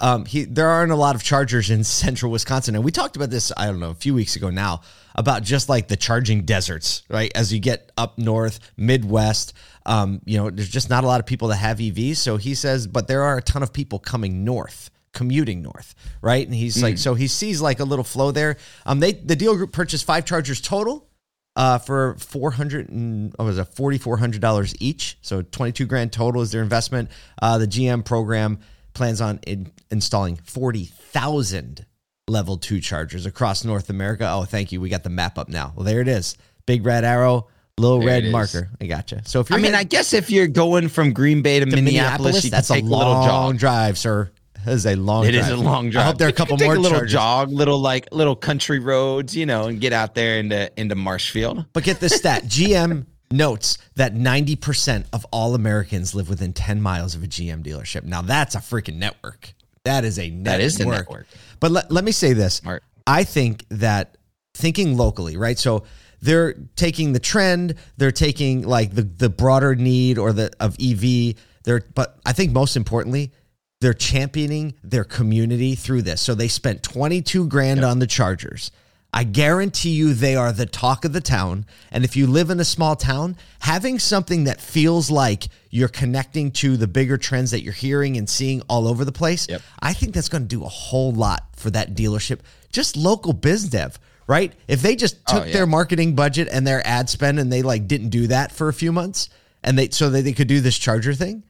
um, 0.00 0.24
he 0.24 0.44
there 0.44 0.68
aren't 0.68 0.92
a 0.92 0.96
lot 0.96 1.14
of 1.14 1.22
chargers 1.22 1.70
in 1.70 1.84
central 1.84 2.32
Wisconsin, 2.32 2.74
and 2.74 2.84
we 2.84 2.90
talked 2.90 3.16
about 3.16 3.30
this 3.30 3.52
I 3.56 3.66
don't 3.66 3.80
know 3.80 3.90
a 3.90 3.94
few 3.94 4.14
weeks 4.14 4.36
ago 4.36 4.50
now 4.50 4.82
about 5.14 5.42
just 5.42 5.68
like 5.68 5.88
the 5.88 5.96
charging 5.96 6.42
deserts, 6.42 7.02
right? 7.08 7.32
As 7.34 7.52
you 7.52 7.58
get 7.58 7.90
up 7.96 8.18
north, 8.18 8.60
Midwest, 8.76 9.54
um, 9.86 10.20
you 10.26 10.36
know, 10.36 10.50
there's 10.50 10.68
just 10.68 10.90
not 10.90 11.04
a 11.04 11.06
lot 11.06 11.20
of 11.20 11.26
people 11.26 11.48
that 11.48 11.56
have 11.56 11.78
EVs. 11.78 12.16
So 12.16 12.36
he 12.36 12.54
says, 12.54 12.86
but 12.86 13.08
there 13.08 13.22
are 13.22 13.38
a 13.38 13.42
ton 13.42 13.62
of 13.62 13.72
people 13.72 13.98
coming 13.98 14.44
north 14.44 14.90
commuting 15.12 15.62
north, 15.62 15.94
right? 16.20 16.46
And 16.46 16.54
he's 16.54 16.82
like, 16.82 16.98
so 16.98 17.14
he 17.14 17.26
sees 17.26 17.62
like 17.62 17.80
a 17.80 17.84
little 17.84 18.04
flow 18.04 18.32
there. 18.32 18.58
Um, 18.84 19.00
they 19.00 19.12
the 19.12 19.34
deal 19.34 19.56
group 19.56 19.72
purchased 19.72 20.04
five 20.04 20.26
chargers 20.26 20.60
total 20.60 21.08
uh, 21.56 21.78
for 21.78 22.16
four 22.18 22.50
hundred 22.50 22.90
and 22.90 23.32
what 23.36 23.46
was 23.46 23.58
it 23.58 23.64
forty 23.64 23.96
four 23.98 24.18
hundred 24.18 24.42
dollars 24.42 24.74
each. 24.78 25.16
So 25.22 25.40
twenty 25.40 25.72
two 25.72 25.86
grand 25.86 26.12
total 26.12 26.42
is 26.42 26.52
their 26.52 26.62
investment. 26.62 27.10
Uh, 27.40 27.56
the 27.56 27.66
GM 27.66 28.04
program 28.04 28.58
plans 28.96 29.20
on 29.20 29.38
in, 29.46 29.70
installing 29.90 30.36
forty 30.36 30.84
thousand 30.86 31.86
level 32.28 32.56
two 32.56 32.80
chargers 32.80 33.24
across 33.26 33.64
North 33.64 33.88
America. 33.90 34.28
Oh, 34.30 34.44
thank 34.44 34.72
you. 34.72 34.80
We 34.80 34.88
got 34.88 35.04
the 35.04 35.10
map 35.10 35.38
up 35.38 35.48
now. 35.48 35.72
Well, 35.76 35.84
there 35.84 36.00
it 36.00 36.08
is. 36.08 36.36
big 36.66 36.84
red 36.84 37.04
arrow, 37.04 37.46
little 37.78 38.00
There 38.00 38.08
red 38.08 38.24
marker. 38.32 38.68
I 38.80 38.86
gotcha. 38.86 39.22
So 39.26 39.40
if 39.40 39.52
I 39.52 39.56
you're 39.56 39.62
mean, 39.62 39.74
I 39.76 39.84
guess 39.84 40.12
if 40.12 40.30
you're 40.30 40.48
going 40.48 40.88
from 40.88 41.12
Green 41.12 41.42
Bay 41.42 41.60
to, 41.60 41.66
to 41.66 41.70
Minneapolis, 41.76 42.42
you 42.44 42.50
that's 42.50 42.70
a 42.70 42.74
take 42.74 42.82
a 42.84 42.86
little 42.86 43.12
long 43.12 43.56
drive, 43.56 43.96
sir. 43.98 44.30
That 44.64 44.72
is 44.72 44.86
a 44.86 44.96
long 44.96 45.24
It 45.26 45.32
drive. 45.32 45.44
is 45.44 45.50
a 45.50 45.56
long 45.56 45.90
drive. 45.90 46.02
I 46.02 46.06
hope 46.08 46.18
there 46.18 46.26
are 46.26 46.30
a 46.30 46.32
couple 46.34 46.56
more 46.58 46.74
a 46.74 46.78
little 46.78 46.98
charges. 46.98 47.12
jog, 47.12 47.52
little 47.52 47.78
like 47.78 48.08
little 48.10 48.34
country 48.34 48.80
roads, 48.80 49.36
you 49.36 49.46
know, 49.46 49.68
and 49.68 49.80
get 49.80 49.92
out 49.92 50.16
there 50.16 50.38
into 50.40 50.72
into 50.80 50.96
Marshfield. 50.96 51.66
But 51.72 51.84
get 51.84 52.00
this 52.00 52.16
stat 52.16 52.42
GM 52.46 53.06
notes 53.30 53.78
that 53.96 54.14
90% 54.14 55.06
of 55.12 55.24
all 55.30 55.54
Americans 55.54 56.14
live 56.14 56.28
within 56.28 56.52
10 56.52 56.80
miles 56.80 57.14
of 57.14 57.22
a 57.22 57.26
GM 57.26 57.62
dealership. 57.62 58.04
Now, 58.04 58.22
that's 58.22 58.54
a 58.54 58.58
freaking 58.58 58.96
network. 58.96 59.54
That 59.84 60.04
is 60.04 60.18
a 60.18 60.30
network. 60.30 60.44
That 60.44 60.60
is 60.60 60.74
the 60.76 60.86
network. 60.86 61.26
But 61.60 61.70
let, 61.70 61.90
let 61.90 62.04
me 62.04 62.12
say 62.12 62.32
this 62.32 62.56
Smart. 62.56 62.82
I 63.06 63.24
think 63.24 63.64
that 63.70 64.16
thinking 64.54 64.96
locally, 64.96 65.36
right? 65.36 65.58
So 65.58 65.84
they're 66.20 66.54
taking 66.74 67.12
the 67.12 67.20
trend, 67.20 67.74
they're 67.96 68.10
taking 68.10 68.62
like 68.62 68.94
the, 68.94 69.02
the 69.02 69.28
broader 69.28 69.74
need 69.74 70.18
or 70.18 70.32
the 70.32 70.50
of 70.58 70.76
EV. 70.80 71.36
They're, 71.64 71.82
but 71.94 72.18
I 72.26 72.32
think 72.32 72.52
most 72.52 72.76
importantly, 72.76 73.32
they're 73.80 73.94
championing 73.94 74.74
their 74.82 75.04
community 75.04 75.74
through 75.74 76.02
this. 76.02 76.20
So 76.20 76.34
they 76.34 76.48
spent 76.48 76.82
22 76.82 77.46
grand 77.48 77.84
on 77.84 77.98
the 77.98 78.06
Chargers. 78.06 78.70
I 79.18 79.24
guarantee 79.24 79.92
you 79.92 80.12
they 80.12 80.36
are 80.36 80.52
the 80.52 80.66
talk 80.66 81.06
of 81.06 81.14
the 81.14 81.22
town. 81.22 81.64
And 81.90 82.04
if 82.04 82.16
you 82.16 82.26
live 82.26 82.50
in 82.50 82.60
a 82.60 82.64
small 82.66 82.96
town, 82.96 83.38
having 83.60 83.98
something 83.98 84.44
that 84.44 84.60
feels 84.60 85.10
like 85.10 85.48
you're 85.70 85.88
connecting 85.88 86.50
to 86.52 86.76
the 86.76 86.86
bigger 86.86 87.16
trends 87.16 87.50
that 87.52 87.62
you're 87.62 87.72
hearing 87.72 88.18
and 88.18 88.28
seeing 88.28 88.60
all 88.68 88.86
over 88.86 89.06
the 89.06 89.12
place, 89.12 89.48
Yep. 89.48 89.62
I 89.80 89.94
think 89.94 90.12
that's 90.12 90.28
going 90.28 90.42
to 90.42 90.48
do 90.48 90.62
a 90.64 90.68
whole 90.68 91.12
lot 91.12 91.44
for 91.56 91.70
that 91.70 91.94
dealership. 91.94 92.40
Just 92.72 92.94
local 92.94 93.32
biz 93.32 93.70
dev, 93.70 93.98
right? 94.26 94.52
If 94.68 94.82
they 94.82 94.94
just 94.94 95.16
Oh, 95.28 95.38
took 95.38 95.46
yeah. 95.46 95.52
their 95.54 95.66
marketing 95.66 96.14
budget 96.14 96.48
and 96.52 96.66
their 96.66 96.86
ad 96.86 97.08
spend 97.08 97.38
and 97.40 97.50
they 97.50 97.62
like 97.62 97.88
didn't 97.88 98.10
do 98.10 98.26
that 98.26 98.52
for 98.52 98.68
a 98.68 98.72
few 98.74 98.92
months 98.92 99.30
and 99.64 99.78
they 99.78 99.88
so 99.88 100.10
that 100.10 100.24
they 100.24 100.34
could 100.34 100.46
do 100.48 100.60
this 100.60 100.76
charger 100.76 101.14
thing, 101.14 101.42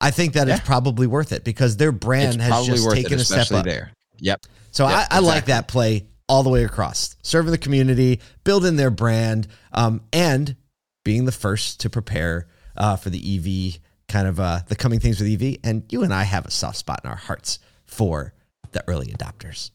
I 0.00 0.12
think 0.12 0.32
that 0.32 0.48
it's 0.48 0.60
Yeah. 0.60 0.64
probably 0.64 1.06
worth 1.06 1.32
it 1.32 1.44
because 1.44 1.76
their 1.76 1.92
brand 1.92 2.36
It's 2.36 2.44
has 2.44 2.66
just 2.66 2.90
taken 2.90 3.12
it, 3.18 3.20
a 3.20 3.24
step 3.26 3.52
up. 3.52 3.66
there. 3.66 3.92
Yep. 4.18 4.46
So 4.70 4.88
Yep, 4.88 5.08
I, 5.10 5.16
I 5.16 5.18
like 5.18 5.44
that 5.46 5.68
play 5.68 6.06
all 6.28 6.42
the 6.42 6.50
way 6.50 6.64
across, 6.64 7.16
serving 7.22 7.50
the 7.50 7.58
community, 7.58 8.20
building 8.44 8.76
their 8.76 8.90
brand, 8.90 9.48
um, 9.72 10.02
and 10.12 10.56
being 11.04 11.24
the 11.24 11.32
first 11.32 11.80
to 11.80 11.90
prepare 11.90 12.46
uh, 12.76 12.96
for 12.96 13.10
the 13.10 13.18
EV 13.18 13.80
kind 14.08 14.28
of 14.28 14.38
uh, 14.38 14.60
the 14.68 14.76
coming 14.76 15.00
things 15.00 15.20
with 15.20 15.42
EV. 15.42 15.56
And 15.64 15.84
you 15.90 16.02
and 16.02 16.12
I 16.12 16.22
have 16.22 16.46
a 16.46 16.50
soft 16.50 16.76
spot 16.76 17.00
in 17.04 17.10
our 17.10 17.16
hearts 17.16 17.58
for 17.86 18.34
the 18.72 18.84
early 18.88 19.06
adopters. 19.06 19.70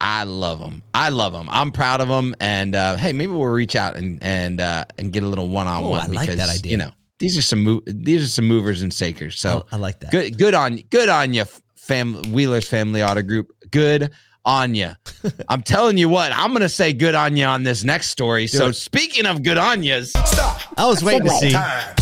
I 0.00 0.24
love 0.24 0.60
them. 0.60 0.82
I 0.94 1.10
love 1.10 1.32
them. 1.34 1.48
I'm 1.50 1.72
proud 1.72 2.00
of 2.00 2.08
them. 2.08 2.34
And 2.40 2.74
uh, 2.74 2.96
hey, 2.96 3.12
maybe 3.12 3.32
we'll 3.32 3.46
reach 3.48 3.76
out 3.76 3.96
and 3.96 4.22
and 4.22 4.60
uh, 4.60 4.86
and 4.98 5.12
get 5.12 5.22
a 5.22 5.26
little 5.26 5.48
one 5.48 5.66
on 5.66 5.84
one 5.84 6.00
I 6.00 6.06
like 6.06 6.30
that 6.30 6.48
idea. 6.48 6.72
You 6.72 6.78
know, 6.78 6.90
these 7.18 7.36
are 7.36 7.42
some 7.42 7.64
mo- 7.64 7.82
these 7.86 8.24
are 8.24 8.28
some 8.28 8.46
movers 8.46 8.80
and 8.80 8.92
shakers. 8.92 9.38
So 9.38 9.66
I, 9.70 9.76
I 9.76 9.78
like 9.78 10.00
that. 10.00 10.10
good 10.10 10.38
good 10.38 10.54
on 10.54 10.78
you, 10.78 10.84
good 10.84 11.10
on 11.10 11.34
you, 11.34 11.44
fam 11.76 12.32
Wheeler's 12.32 12.66
Family 12.66 13.02
Auto 13.02 13.20
Group. 13.20 13.52
Good 13.70 14.10
on 14.44 14.74
you. 14.74 14.90
I'm 15.48 15.62
telling 15.62 15.98
you 15.98 16.08
what, 16.08 16.32
I'm 16.32 16.52
gonna 16.52 16.68
say 16.68 16.92
good 16.92 17.14
on 17.14 17.36
you 17.36 17.44
on 17.44 17.62
this 17.62 17.84
next 17.84 18.10
story. 18.10 18.46
so 18.46 18.68
it. 18.68 18.74
speaking 18.74 19.26
of 19.26 19.42
good 19.42 19.58
on 19.58 19.82
yous, 19.82 20.12
I 20.14 20.86
was 20.86 21.02
waiting 21.02 21.24
to 21.24 21.30
see. 21.30 21.52
Time. 21.52 21.94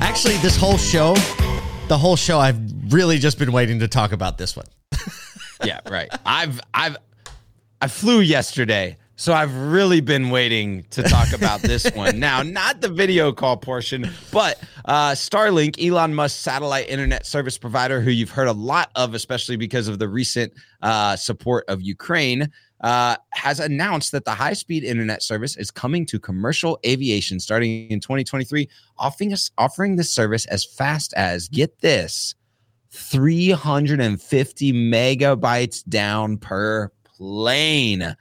Actually, 0.00 0.36
this 0.38 0.56
whole 0.56 0.76
show, 0.76 1.14
the 1.88 1.98
whole 1.98 2.16
show, 2.16 2.38
I've 2.38 2.58
really 2.92 3.18
just 3.18 3.38
been 3.38 3.52
waiting 3.52 3.80
to 3.80 3.88
talk 3.88 4.12
about 4.12 4.38
this 4.38 4.56
one. 4.56 4.66
yeah, 5.64 5.80
right. 5.90 6.08
I've 6.24 6.60
I've 6.72 6.96
I 7.80 7.88
flew 7.88 8.20
yesterday, 8.20 8.96
so 9.16 9.32
I've 9.32 9.54
really 9.56 10.00
been 10.00 10.30
waiting 10.30 10.84
to 10.90 11.02
talk 11.02 11.32
about 11.32 11.60
this 11.62 11.88
one. 11.94 12.18
Now, 12.18 12.42
not 12.42 12.80
the 12.80 12.88
video 12.88 13.32
call 13.32 13.56
portion, 13.56 14.10
but 14.32 14.60
uh, 14.84 15.12
Starlink, 15.12 15.84
Elon 15.84 16.14
Musk's 16.14 16.40
satellite 16.40 16.88
internet 16.88 17.24
service 17.24 17.56
provider, 17.56 18.00
who 18.00 18.10
you've 18.10 18.30
heard 18.30 18.48
a 18.48 18.52
lot 18.52 18.90
of, 18.96 19.14
especially 19.14 19.56
because 19.56 19.86
of 19.86 19.98
the 19.98 20.08
recent 20.08 20.52
uh, 20.82 21.16
support 21.16 21.64
of 21.68 21.82
Ukraine. 21.82 22.50
Uh, 22.80 23.16
has 23.30 23.60
announced 23.60 24.12
that 24.12 24.26
the 24.26 24.34
high-speed 24.34 24.84
internet 24.84 25.22
service 25.22 25.56
is 25.56 25.70
coming 25.70 26.04
to 26.04 26.18
commercial 26.18 26.78
aviation 26.84 27.40
starting 27.40 27.90
in 27.90 27.98
2023, 27.98 28.68
offering 28.98 29.32
us 29.32 29.50
offering 29.56 29.96
this 29.96 30.10
service 30.10 30.44
as 30.46 30.66
fast 30.66 31.14
as 31.16 31.48
get 31.48 31.80
this 31.80 32.34
350 32.90 34.72
megabytes 34.72 35.82
down 35.88 36.36
per 36.36 36.90
plane. 37.16 38.14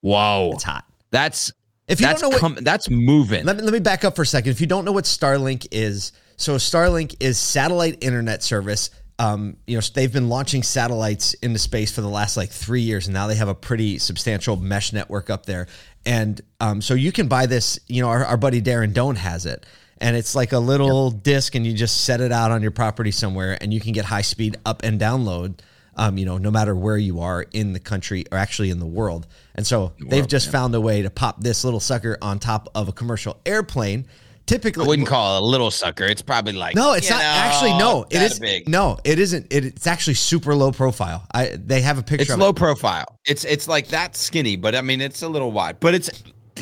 Whoa. 0.00 0.50
It's 0.54 0.64
hot. 0.64 0.84
That's 1.10 1.52
If 1.88 2.00
you 2.00 2.06
that's 2.06 2.20
don't 2.20 2.30
know 2.32 2.48
what, 2.48 2.64
that's 2.64 2.90
moving. 2.90 3.44
Let 3.44 3.56
me, 3.56 3.62
let 3.62 3.72
me 3.72 3.80
back 3.80 4.04
up 4.04 4.16
for 4.16 4.22
a 4.22 4.26
second. 4.26 4.50
If 4.50 4.60
you 4.60 4.66
don't 4.66 4.84
know 4.84 4.92
what 4.92 5.04
Starlink 5.04 5.66
is, 5.70 6.12
so 6.36 6.56
Starlink 6.56 7.16
is 7.20 7.38
satellite 7.38 8.02
internet 8.02 8.42
service. 8.42 8.90
Um, 9.18 9.56
you 9.66 9.76
know, 9.76 9.82
they've 9.94 10.12
been 10.12 10.28
launching 10.28 10.62
satellites 10.62 11.32
into 11.34 11.58
space 11.58 11.90
for 11.90 12.02
the 12.02 12.08
last 12.08 12.36
like 12.36 12.50
three 12.50 12.82
years, 12.82 13.06
and 13.06 13.14
now 13.14 13.26
they 13.26 13.34
have 13.36 13.48
a 13.48 13.54
pretty 13.54 13.98
substantial 13.98 14.56
mesh 14.56 14.92
network 14.92 15.30
up 15.30 15.46
there. 15.46 15.68
And 16.04 16.40
um, 16.60 16.82
so 16.82 16.92
you 16.92 17.12
can 17.12 17.26
buy 17.26 17.46
this. 17.46 17.78
You 17.88 18.02
know, 18.02 18.08
our, 18.08 18.24
our 18.26 18.36
buddy 18.36 18.60
Darren 18.60 18.92
Doan 18.92 19.16
has 19.16 19.46
it, 19.46 19.64
and 19.98 20.14
it's 20.16 20.34
like 20.34 20.52
a 20.52 20.58
little 20.58 21.10
disc, 21.10 21.54
and 21.54 21.66
you 21.66 21.72
just 21.72 22.04
set 22.04 22.20
it 22.20 22.30
out 22.30 22.50
on 22.50 22.60
your 22.60 22.72
property 22.72 23.10
somewhere, 23.10 23.56
and 23.60 23.72
you 23.72 23.80
can 23.80 23.92
get 23.92 24.04
high 24.04 24.20
speed 24.20 24.56
up 24.66 24.82
and 24.82 25.00
download. 25.00 25.60
Um, 25.98 26.18
you 26.18 26.26
know, 26.26 26.36
no 26.36 26.50
matter 26.50 26.74
where 26.74 26.98
you 26.98 27.20
are 27.20 27.46
in 27.52 27.72
the 27.72 27.80
country 27.80 28.24
or 28.30 28.36
actually 28.36 28.68
in 28.70 28.80
the 28.80 28.86
world. 28.86 29.26
And 29.54 29.66
so 29.66 29.92
they've 29.98 30.20
world, 30.20 30.28
just 30.28 30.46
yeah. 30.46 30.52
found 30.52 30.74
a 30.74 30.80
way 30.80 31.00
to 31.02 31.08
pop 31.08 31.40
this 31.40 31.64
little 31.64 31.80
sucker 31.80 32.18
on 32.20 32.38
top 32.38 32.68
of 32.74 32.88
a 32.88 32.92
commercial 32.92 33.38
airplane. 33.46 34.06
Typically, 34.44 34.84
I 34.84 34.88
wouldn't 34.88 35.08
call 35.08 35.36
it 35.36 35.42
a 35.42 35.44
little 35.44 35.72
sucker. 35.72 36.04
It's 36.04 36.22
probably 36.22 36.52
like 36.52 36.76
no, 36.76 36.92
it's 36.92 37.10
not 37.10 37.18
know, 37.18 37.24
actually. 37.24 37.78
No, 37.78 38.06
It 38.08 38.22
is 38.22 38.38
big. 38.38 38.68
no, 38.68 38.96
it 39.02 39.18
isn't. 39.18 39.46
It, 39.50 39.64
it's 39.64 39.88
actually 39.88 40.14
super 40.14 40.54
low 40.54 40.70
profile. 40.70 41.26
I 41.34 41.56
they 41.58 41.80
have 41.80 41.98
a 41.98 42.02
picture. 42.02 42.32
It's 42.32 42.36
low 42.36 42.50
it. 42.50 42.56
profile. 42.56 43.18
It's 43.24 43.44
it's 43.44 43.66
like 43.66 43.88
that 43.88 44.14
skinny, 44.14 44.54
but 44.54 44.76
I 44.76 44.82
mean 44.82 45.00
it's 45.00 45.22
a 45.22 45.28
little 45.28 45.50
wide. 45.50 45.80
But 45.80 45.94
it's 45.94 46.10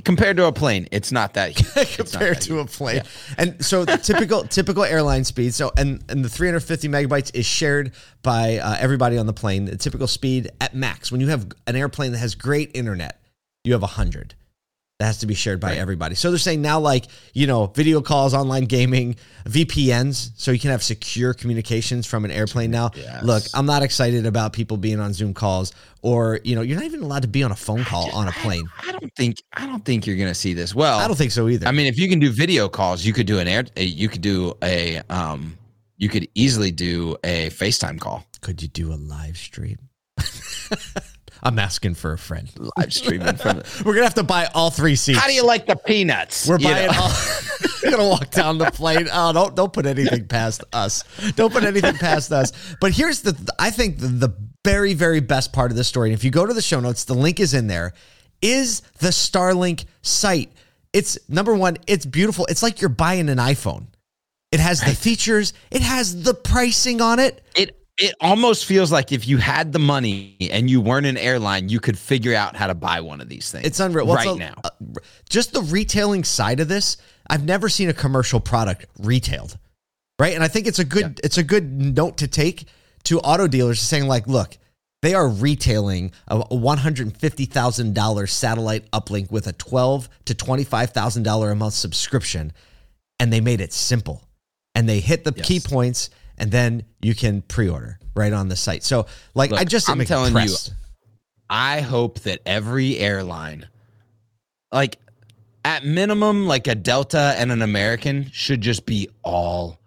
compared 0.03 0.37
to 0.39 0.47
a 0.47 0.53
plane, 0.53 0.89
it's 0.91 1.13
not 1.13 1.35
that 1.35 1.51
huge. 1.59 1.99
It's 1.99 2.13
not 2.13 2.21
compared 2.21 2.37
that 2.37 2.43
to 2.43 2.59
a 2.61 2.67
plane. 2.67 3.03
And 3.39 3.65
so 3.65 3.85
the 3.85 3.97
typical 3.97 4.43
typical 4.49 4.85
airline 4.85 5.25
speed. 5.25 5.55
So 5.55 5.73
and 5.77 6.03
and 6.09 6.25
the 6.25 6.29
350 6.29 6.89
megabytes 6.89 7.35
is 7.35 7.47
shared 7.47 7.93
by 8.23 8.59
uh, 8.59 8.77
everybody 8.79 9.19
on 9.19 9.27
the 9.27 9.33
plane. 9.33 9.67
The 9.67 9.77
typical 9.77 10.07
speed 10.07 10.51
at 10.61 10.75
max 10.75 11.13
when 11.13 11.21
you 11.21 11.29
have 11.29 11.47
an 11.67 11.77
airplane 11.77 12.13
that 12.13 12.19
has 12.19 12.35
great 12.35 12.71
internet, 12.75 13.21
you 13.63 13.73
have 13.73 13.83
100. 13.83 14.35
That 15.01 15.07
has 15.07 15.19
to 15.19 15.27
be 15.27 15.35
shared 15.35 15.59
by 15.59 15.71
Right. 15.71 15.79
everybody. 15.79 16.15
So 16.15 16.31
they're 16.31 16.39
saying 16.39 16.63
now, 16.63 16.79
like, 16.79 17.07
you 17.33 17.49
know, 17.49 17.67
video 17.67 18.01
calls, 18.01 18.33
online 18.33 18.67
gaming, 18.67 19.17
VPNs, 19.45 20.31
so 20.37 20.53
you 20.53 20.61
can 20.61 20.71
have 20.71 20.85
secure 20.85 21.35
communications 21.35 22.07
from 22.07 22.25
an 22.25 22.31
airplane 22.31 22.71
now. 22.71 22.93
Yes. 22.95 23.25
Look, 23.25 23.43
I'm 23.55 23.67
not 23.67 23.83
excited 23.83 24.25
about 24.25 24.53
people 24.53 24.77
being 24.77 25.01
on 25.01 25.13
Zoom 25.13 25.35
calls 25.35 25.73
or, 26.03 26.39
you 26.45 26.55
know, 26.55 26.63
you're 26.63 26.77
not 26.77 26.85
even 26.85 27.03
allowed 27.03 27.23
to 27.23 27.29
be 27.29 27.43
on 27.43 27.51
a 27.51 27.57
phone 27.57 27.83
call 27.83 28.09
on 28.15 28.29
a 28.29 28.33
plane. 28.33 28.69
I 28.87 28.93
don't 28.93 29.13
think 29.17 29.43
I 29.53 29.67
don't 29.67 29.85
think 29.85 30.07
you're 30.07 30.17
gonna 30.17 30.33
see 30.33 30.55
this. 30.55 30.77
Well, 30.77 31.01
I 31.01 31.09
don't 31.09 31.17
think 31.19 31.33
so 31.33 31.49
either. 31.49 31.67
I 31.67 31.73
mean, 31.73 31.87
if 31.87 31.99
you 31.99 32.09
can 32.09 32.21
do 32.21 32.31
video 32.31 32.69
calls, 32.69 33.05
you 33.05 33.13
could 33.13 33.27
do 33.27 33.41
an 33.41 33.49
air. 33.49 33.65
You 33.77 34.09
could 34.09 34.23
do 34.23 34.55
a. 34.63 35.01
Um, 35.11 35.59
you 35.97 36.09
could 36.09 36.29
easily 36.37 36.71
do 36.71 37.17
a 37.25 37.51
FaceTime 37.51 37.99
call. 38.01 38.25
Could 38.43 38.63
you 38.63 38.69
do 38.69 38.93
a 38.93 38.97
live 38.97 39.37
stream? 39.37 39.79
I'm 41.43 41.59
asking 41.59 41.95
for 41.95 42.13
a 42.13 42.19
friend. 42.19 42.49
Live 42.77 42.93
streaming 42.93 43.37
from. 43.37 43.59
The, 43.59 43.83
We're 43.85 43.93
gonna 43.95 44.05
have 44.05 44.15
to 44.15 44.23
buy 44.23 44.47
all 44.55 44.71
three 44.71 44.97
seats. 44.97 45.19
how 45.19 45.27
do 45.27 45.35
you 45.35 45.45
like 45.45 45.67
the 45.67 45.77
peanuts? 45.77 46.49
We're 46.49 46.59
You 46.59 46.69
buying 46.69 46.87
know? 46.91 46.99
all. 47.01 47.13
We're 47.83 47.91
gonna 47.91 48.09
walk 48.09 48.31
down 48.31 48.59
the 48.59 48.71
plane. 48.71 49.09
Oh, 49.13 49.33
don't 49.33 49.55
don't 49.55 49.73
put 49.73 49.85
anything 49.87 50.27
past 50.27 50.65
us. 50.73 51.05
Don't 51.37 51.53
put 51.53 51.65
anything 51.65 51.97
past 51.97 52.33
us. 52.33 52.53
But 52.81 52.93
here's 52.93 53.21
the. 53.23 53.37
I 53.59 53.71
think 53.71 53.99
the, 53.99 54.07
the 54.07 54.37
very 54.65 54.95
very 54.95 55.21
best 55.21 55.53
part 55.53 55.71
of 55.71 55.77
this 55.77 55.89
story. 55.89 56.09
And 56.11 56.19
if 56.19 56.25
you 56.25 56.31
go 56.31 56.47
to 56.47 56.55
the 56.55 56.63
show 56.63 56.81
notes, 56.81 57.05
the 57.05 57.15
link 57.15 57.41
is 57.41 57.53
in 57.53 57.67
there. 57.67 57.93
Is 58.41 58.81
the 59.01 59.09
Starlink 59.09 59.85
site? 60.03 60.51
It's 60.93 61.19
number 61.29 61.55
one. 61.55 61.77
It's 61.87 62.07
beautiful. 62.07 62.47
It's 62.47 62.63
like 62.63 62.81
you're 62.81 62.89
buying 62.89 63.29
an 63.29 63.39
iPhone. 63.39 63.87
It 64.53 64.61
has 64.61 64.81
the 64.81 64.95
features. 64.95 65.53
It 65.71 65.83
has 65.83 66.23
the 66.23 66.33
pricing 66.33 67.01
on 67.01 67.19
it. 67.19 67.43
it 67.57 67.84
it 67.97 68.15
almost 68.21 68.65
feels 68.65 68.91
like 68.91 69.13
if 69.13 69.29
you 69.29 69.39
had 69.39 69.73
the 69.73 69.79
money 69.79 70.37
and 70.51 70.69
you 70.69 70.81
weren't 70.81 71.07
an 71.07 71.17
airline, 71.17 71.69
you 71.69 71.79
could 71.79 71.99
figure 71.99 72.35
out 72.35 72.57
how 72.57 72.67
to 72.67 72.75
buy 72.75 73.01
one 73.01 73.21
of 73.21 73.29
these 73.29 73.51
things. 73.51 73.65
It's 73.67 73.79
unreal. 73.79 74.07
Well, 74.07 74.17
right 74.17 74.25
so, 74.25 74.35
now. 74.35 74.55
uh, 74.65 74.71
just 75.29 75.53
the 75.53 75.63
retailing 75.63 76.25
side 76.25 76.59
of 76.59 76.69
this, 76.69 76.97
I've 77.29 77.45
never 77.45 77.69
seen 77.69 77.89
a 77.89 77.93
commercial 77.93 78.41
product 78.41 78.87
retailed, 78.99 79.57
right? 80.19 80.35
And 80.35 80.43
I 80.43 80.49
think 80.49 80.67
it's 80.67 80.81
a 80.81 80.85
good 80.85 81.21
it's 81.23 81.39
a 81.39 81.45
good 81.45 81.81
note 81.97 82.19
to 82.19 82.29
take 82.29 82.67
to 83.05 83.21
auto 83.21 83.47
dealers 83.47 83.81
saying 83.81 84.09
like, 84.09 84.27
look, 84.27 84.59
they 85.03 85.15
are 85.15 85.29
retailing 85.29 86.13
a 86.27 86.57
one 86.57 86.79
hundred 86.79 87.07
and 87.07 87.17
fifty 87.17 87.45
thousand 87.45 87.95
dollars 87.95 88.33
satellite 88.33 88.91
uplink 88.91 89.31
with 89.31 89.47
a 89.47 89.53
twelve 89.53 90.09
to 90.25 90.35
twenty 90.35 90.65
five 90.65 90.91
thousand 90.91 91.23
dollar 91.23 91.53
a 91.53 91.55
month 91.55 91.75
subscription, 91.75 92.53
and 93.21 93.33
they 93.33 93.41
made 93.41 93.61
it 93.61 93.73
simple, 93.73 94.25
and 94.75 94.89
they 94.89 94.99
hit 95.01 95.23
the 95.23 95.33
key 95.33 95.61
points, 95.61 96.11
and 96.39 96.51
then 96.51 96.85
you 97.01 97.15
can 97.15 97.43
pre 97.43 97.69
order 97.69 97.99
right 98.15 98.33
on 98.33 98.49
the 98.49 98.57
site. 98.57 98.83
So, 98.83 99.07
like, 99.35 99.51
Look, 99.51 99.61
I 99.61 99.65
just 99.65 99.89
I'm 99.89 100.05
telling 100.05 100.37
you. 100.37 100.55
I 101.49 101.81
hope 101.81 102.21
that 102.21 102.41
every 102.47 102.99
airline, 102.99 103.69
like 104.73 104.99
at 105.65 105.85
minimum, 105.85 106.47
like 106.47 106.67
a 106.67 106.75
Delta 106.75 107.35
and 107.39 107.53
an 107.53 107.63
American 107.63 108.31
should 108.31 108.61
just 108.61 108.87
be 108.87 109.09
all 109.23 109.81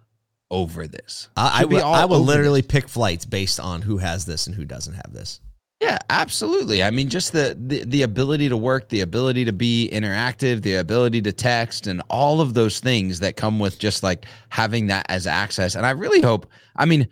over 0.49 0.87
this. 0.87 1.29
I, 1.35 1.61
I 1.61 1.65
will, 1.65 1.83
all 1.83 1.95
I 1.95 2.05
will 2.05 2.19
literally 2.19 2.61
this. 2.61 2.71
pick 2.71 2.87
flights 2.87 3.25
based 3.25 3.59
on 3.59 3.81
who 3.81 3.97
has 3.97 4.25
this 4.25 4.47
and 4.47 4.55
who 4.55 4.65
doesn't 4.65 4.93
have 4.93 5.13
this. 5.13 5.41
Yeah, 5.79 5.99
absolutely. 6.09 6.81
I 6.81 6.89
mean, 6.89 7.07
just 7.07 7.33
the, 7.33 7.55
the 7.59 7.83
the 7.85 8.01
ability 8.01 8.49
to 8.49 8.57
work, 8.57 8.89
the 8.89 9.01
ability 9.01 9.45
to 9.45 9.53
be 9.53 9.89
interactive, 9.93 10.63
the 10.63 10.75
ability 10.75 11.21
to 11.21 11.31
text, 11.31 11.85
and 11.85 12.01
all 12.09 12.41
of 12.41 12.55
those 12.55 12.79
things 12.79 13.19
that 13.19 13.35
come 13.35 13.59
with 13.59 13.77
just 13.77 14.01
like 14.01 14.25
having 14.49 14.87
that 14.87 15.05
as 15.07 15.27
access. 15.27 15.75
And 15.75 15.85
I 15.85 15.91
really 15.91 16.21
hope. 16.21 16.47
I 16.77 16.85
mean, 16.85 17.07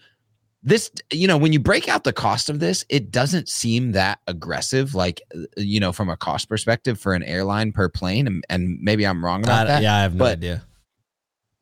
this 0.64 0.90
you 1.12 1.28
know 1.28 1.38
when 1.38 1.54
you 1.54 1.60
break 1.60 1.88
out 1.88 2.06
the 2.06 2.14
cost 2.14 2.50
of 2.50 2.60
this, 2.60 2.84
it 2.90 3.12
doesn't 3.12 3.50
seem 3.50 3.92
that 3.92 4.18
aggressive. 4.26 4.96
Like 4.96 5.22
uh, 5.36 5.42
you 5.58 5.80
know, 5.80 5.92
from 5.92 6.10
a 6.10 6.18
cost 6.18 6.50
perspective 6.50 7.00
for 7.00 7.14
an 7.14 7.22
airline 7.22 7.72
per 7.72 7.88
plane, 7.88 8.26
and, 8.26 8.44
and 8.50 8.80
maybe 8.82 9.06
I'm 9.06 9.24
wrong 9.24 9.44
about 9.44 9.68
that. 9.68 9.84
yeah, 9.84 9.96
I 9.96 10.02
have 10.02 10.16
no 10.16 10.20
but- 10.26 10.38
idea. 10.38 10.64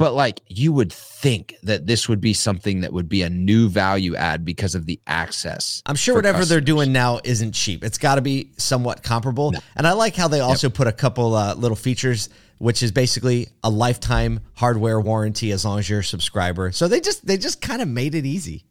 But 0.03 0.15
like 0.15 0.41
you 0.49 0.73
would 0.73 0.91
think 0.91 1.55
that 1.63 1.87
this 1.87 2.09
would 2.09 2.19
be 2.19 2.33
something 2.33 2.81
that 2.81 2.91
would 2.91 3.07
be 3.07 3.21
a 3.21 3.29
new 3.29 3.69
value 3.69 4.17
add 4.17 4.43
because 4.43 4.75
of 4.75 4.85
the 4.85 4.99
access. 5.07 5.81
I'm 5.85 5.95
sure 5.95 6.13
whatever 6.13 6.43
they're 6.43 6.59
doing 6.59 6.91
now 6.91 7.21
isn't 7.23 7.53
cheap. 7.53 7.85
It's 7.85 7.97
got 7.97 8.15
to 8.15 8.21
be 8.21 8.51
somewhat 8.57 9.01
comparable. 9.01 9.53
And 9.77 9.87
I 9.87 9.93
like 9.93 10.13
how 10.13 10.27
they 10.27 10.41
also 10.41 10.69
put 10.69 10.87
a 10.87 10.91
couple 10.91 11.33
uh, 11.35 11.53
little 11.53 11.77
features, 11.77 12.27
which 12.57 12.83
is 12.83 12.91
basically 12.91 13.47
a 13.63 13.69
lifetime 13.69 14.41
hardware 14.55 14.99
warranty 14.99 15.53
as 15.53 15.63
long 15.63 15.79
as 15.79 15.89
you're 15.89 16.01
a 16.01 16.03
subscriber. 16.03 16.73
So 16.73 16.89
they 16.89 16.99
just 16.99 17.25
they 17.25 17.37
just 17.37 17.61
kind 17.61 17.81
of 17.81 17.87
made 17.87 18.13
it 18.13 18.25
easy. 18.25 18.65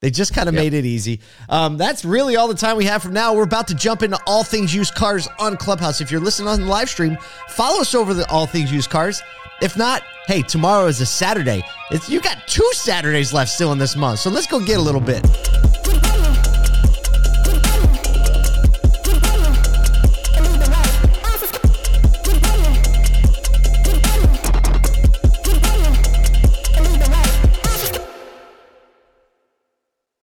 They 0.00 0.10
just 0.10 0.32
kind 0.32 0.48
of 0.48 0.54
made 0.54 0.74
it 0.74 0.84
easy. 0.84 1.20
Um, 1.48 1.76
that's 1.76 2.04
really 2.04 2.36
all 2.36 2.46
the 2.46 2.54
time 2.54 2.76
we 2.76 2.84
have 2.84 3.02
from 3.02 3.14
now. 3.14 3.34
We're 3.34 3.42
about 3.42 3.66
to 3.68 3.74
jump 3.74 4.04
into 4.04 4.18
all 4.28 4.44
things 4.44 4.72
used 4.72 4.94
cars 4.94 5.28
on 5.40 5.56
Clubhouse. 5.56 6.00
If 6.00 6.12
you're 6.12 6.20
listening 6.20 6.48
on 6.48 6.60
the 6.60 6.66
live 6.66 6.88
stream, 6.88 7.18
follow 7.48 7.80
us 7.80 7.96
over 7.96 8.14
the 8.14 8.28
all 8.30 8.46
things 8.46 8.70
used 8.70 8.90
cars. 8.90 9.20
If 9.60 9.76
not, 9.76 10.02
hey, 10.28 10.42
tomorrow 10.42 10.86
is 10.86 11.00
a 11.00 11.06
Saturday. 11.06 11.64
It's 11.90 12.08
you 12.08 12.20
got 12.20 12.38
two 12.46 12.68
Saturdays 12.74 13.32
left 13.32 13.50
still 13.50 13.72
in 13.72 13.78
this 13.78 13.96
month. 13.96 14.20
So 14.20 14.30
let's 14.30 14.46
go 14.46 14.64
get 14.64 14.78
a 14.78 14.82
little 14.82 15.00
bit. 15.00 15.26